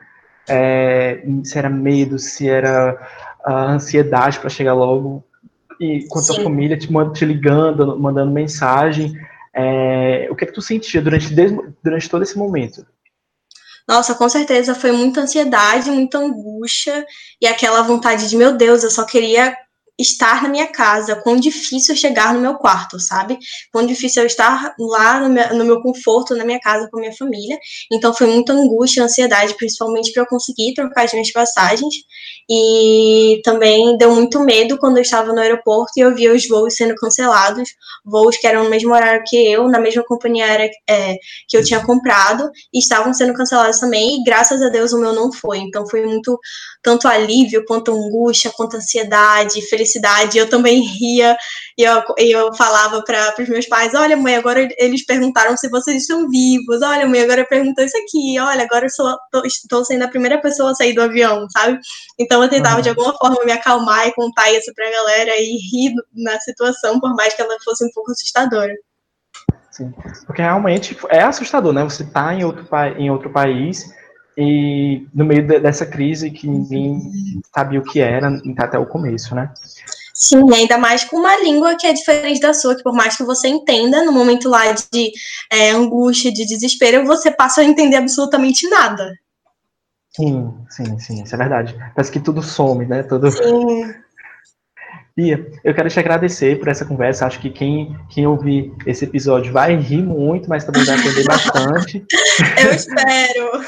É, 0.47 1.21
se 1.43 1.57
era 1.57 1.69
medo, 1.69 2.17
se 2.17 2.47
era 2.47 2.97
a 3.43 3.71
ansiedade 3.73 4.39
para 4.39 4.49
chegar 4.49 4.73
logo, 4.73 5.25
e 5.79 6.07
com 6.07 6.19
a 6.19 6.23
tua 6.23 6.41
família 6.41 6.77
te, 6.77 6.87
te 7.13 7.25
ligando, 7.25 7.99
mandando 7.99 8.31
mensagem. 8.31 9.13
É, 9.53 10.29
o 10.31 10.35
que 10.35 10.45
é 10.45 10.47
que 10.47 10.53
tu 10.53 10.61
sentia 10.61 11.01
durante, 11.01 11.35
durante 11.83 12.09
todo 12.09 12.23
esse 12.23 12.37
momento? 12.37 12.85
Nossa, 13.85 14.15
com 14.15 14.29
certeza 14.29 14.73
foi 14.73 14.93
muita 14.93 15.21
ansiedade, 15.21 15.91
muita 15.91 16.17
angústia 16.17 17.05
e 17.41 17.47
aquela 17.47 17.81
vontade 17.81 18.29
de, 18.29 18.37
meu 18.37 18.55
Deus, 18.55 18.83
eu 18.83 18.91
só 18.91 19.05
queria 19.05 19.55
estar 19.97 20.43
na 20.43 20.49
minha 20.49 20.67
casa, 20.67 21.15
quão 21.15 21.37
difícil 21.37 21.95
chegar 21.95 22.33
no 22.33 22.39
meu 22.39 22.55
quarto, 22.55 22.99
sabe? 22.99 23.37
Quão 23.71 23.85
difícil 23.85 24.21
eu 24.21 24.27
estar 24.27 24.75
lá 24.79 25.19
no 25.19 25.29
meu, 25.29 25.55
no 25.55 25.65
meu 25.65 25.81
conforto, 25.81 26.35
na 26.35 26.45
minha 26.45 26.59
casa 26.59 26.87
com 26.91 26.97
a 26.97 27.01
minha 27.01 27.13
família. 27.13 27.57
Então 27.91 28.13
foi 28.13 28.27
muita 28.27 28.53
angústia, 28.53 29.03
ansiedade, 29.03 29.55
principalmente 29.55 30.11
para 30.13 30.23
eu 30.23 30.27
conseguir 30.27 30.73
trocar 30.75 31.05
as 31.05 31.13
minhas 31.13 31.31
passagens. 31.31 31.93
E 32.49 33.41
também 33.43 33.97
deu 33.97 34.13
muito 34.13 34.39
medo 34.39 34.77
quando 34.77 34.97
eu 34.97 35.01
estava 35.01 35.33
no 35.33 35.39
aeroporto 35.39 35.93
e 35.97 36.01
eu 36.01 36.13
via 36.13 36.33
os 36.33 36.47
voos 36.47 36.75
sendo 36.75 36.95
cancelados, 36.95 37.69
voos 38.05 38.37
que 38.37 38.45
eram 38.45 38.65
no 38.65 38.69
mesmo 38.69 38.93
horário 38.93 39.23
que 39.25 39.35
eu, 39.35 39.67
na 39.67 39.79
mesma 39.79 40.03
companhia 40.03 40.45
aérea 40.45 40.69
é, 40.87 41.15
que 41.47 41.57
eu 41.57 41.63
tinha 41.63 41.83
comprado, 41.83 42.49
e 42.73 42.79
estavam 42.79 43.13
sendo 43.13 43.33
cancelados 43.33 43.79
também, 43.79 44.19
e 44.19 44.23
graças 44.23 44.61
a 44.61 44.69
Deus 44.69 44.93
o 44.93 44.99
meu 44.99 45.13
não 45.13 45.31
foi. 45.31 45.57
Então 45.57 45.87
foi 45.89 46.05
muito 46.05 46.39
tanto 46.81 47.07
alívio, 47.07 47.65
quanto 47.65 47.91
angústia, 47.91 48.51
quanto 48.55 48.77
ansiedade, 48.77 49.61
felicidade. 49.63 49.86
Eu 50.37 50.49
também 50.49 50.81
ria 50.81 51.37
e 51.77 51.83
eu, 51.83 52.01
eu 52.17 52.53
falava 52.55 53.01
para 53.03 53.35
os 53.39 53.47
meus 53.47 53.67
pais: 53.67 53.93
Olha, 53.93 54.17
mãe, 54.17 54.35
agora 54.35 54.67
eles 54.77 55.05
perguntaram 55.05 55.55
se 55.55 55.69
vocês 55.69 56.01
estão 56.01 56.27
vivos. 56.29 56.81
Olha, 56.81 57.07
mãe, 57.07 57.21
agora 57.21 57.45
perguntou 57.45 57.83
isso 57.83 57.97
aqui. 57.97 58.39
Olha, 58.39 58.63
agora 58.63 58.85
eu 58.85 58.89
sou, 58.89 59.17
tô, 59.31 59.45
estou 59.45 59.85
sendo 59.85 60.03
a 60.03 60.07
primeira 60.07 60.39
pessoa 60.39 60.71
a 60.71 60.75
sair 60.75 60.93
do 60.93 61.01
avião, 61.01 61.47
sabe? 61.49 61.79
Então 62.19 62.41
eu 62.41 62.49
tentava 62.49 62.77
uhum. 62.77 62.81
de 62.81 62.89
alguma 62.89 63.15
forma 63.17 63.45
me 63.45 63.51
acalmar 63.51 64.07
e 64.07 64.13
contar 64.13 64.51
isso 64.51 64.73
para 64.73 64.87
a 64.87 64.91
galera 64.91 65.31
e 65.37 65.57
rir 65.57 65.93
na 66.13 66.39
situação, 66.39 66.99
por 66.99 67.15
mais 67.15 67.33
que 67.33 67.41
ela 67.41 67.55
fosse 67.63 67.85
um 67.85 67.91
pouco 67.93 68.11
assustadora. 68.11 68.73
Sim, 69.69 69.93
porque 70.25 70.41
realmente 70.41 70.97
é 71.09 71.21
assustador, 71.21 71.71
né? 71.71 71.83
Você 71.83 72.03
tá 72.03 72.33
em 72.33 72.43
outro, 72.43 72.67
em 72.97 73.11
outro 73.11 73.29
país 73.29 73.85
e 74.37 75.07
no 75.13 75.25
meio 75.25 75.47
de, 75.47 75.59
dessa 75.59 75.85
crise 75.85 76.29
que 76.29 76.47
ninguém 76.47 77.41
sabia 77.53 77.79
o 77.79 77.83
que 77.83 77.99
era 77.99 78.29
até 78.59 78.77
o 78.77 78.85
começo, 78.85 79.33
né? 79.33 79.51
Sim, 80.13 80.53
ainda 80.53 80.77
mais 80.77 81.03
com 81.03 81.17
uma 81.17 81.37
língua 81.37 81.75
que 81.75 81.87
é 81.87 81.93
diferente 81.93 82.39
da 82.39 82.53
sua, 82.53 82.75
que 82.75 82.83
por 82.83 82.93
mais 82.93 83.17
que 83.17 83.23
você 83.23 83.47
entenda, 83.47 84.03
no 84.03 84.11
momento 84.11 84.47
lá 84.47 84.71
de 84.71 85.11
é, 85.51 85.71
angústia, 85.71 86.31
de 86.31 86.45
desespero, 86.45 87.05
você 87.05 87.31
passa 87.31 87.61
a 87.61 87.63
entender 87.63 87.95
absolutamente 87.95 88.69
nada. 88.69 89.11
Sim, 90.15 90.53
sim, 90.69 90.99
sim, 90.99 91.23
isso 91.23 91.35
é 91.35 91.37
verdade. 91.37 91.75
Parece 91.95 92.11
que 92.11 92.19
tudo 92.19 92.41
some, 92.41 92.85
né? 92.85 93.03
Tudo... 93.03 93.31
Sim. 93.31 93.93
Bia, 95.15 95.51
eu 95.63 95.73
quero 95.73 95.89
te 95.89 95.99
agradecer 95.99 96.59
por 96.59 96.67
essa 96.67 96.85
conversa. 96.85 97.25
Acho 97.25 97.39
que 97.39 97.49
quem, 97.49 97.95
quem 98.09 98.27
ouvir 98.27 98.71
esse 98.85 99.05
episódio 99.05 99.51
vai 99.51 99.75
rir 99.75 100.03
muito, 100.03 100.47
mas 100.47 100.63
também 100.63 100.83
vai 100.83 100.95
aprender 100.97 101.25
bastante. 101.29 102.05
eu 102.63 102.71
espero. 102.71 103.61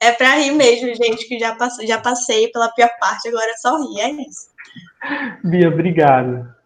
É 0.00 0.12
pra 0.12 0.36
rir 0.36 0.52
mesmo, 0.52 0.94
gente, 0.94 1.26
que 1.26 1.38
já, 1.38 1.54
passei, 1.54 1.86
já 1.86 1.98
passei 2.00 2.48
pela 2.48 2.70
pior 2.72 2.90
parte, 3.00 3.28
agora 3.28 3.50
é 3.50 3.56
só 3.56 3.76
rir, 3.78 4.00
é 4.00 4.10
isso. 4.10 4.48
Bia, 5.44 5.68
obrigado. 5.68 6.57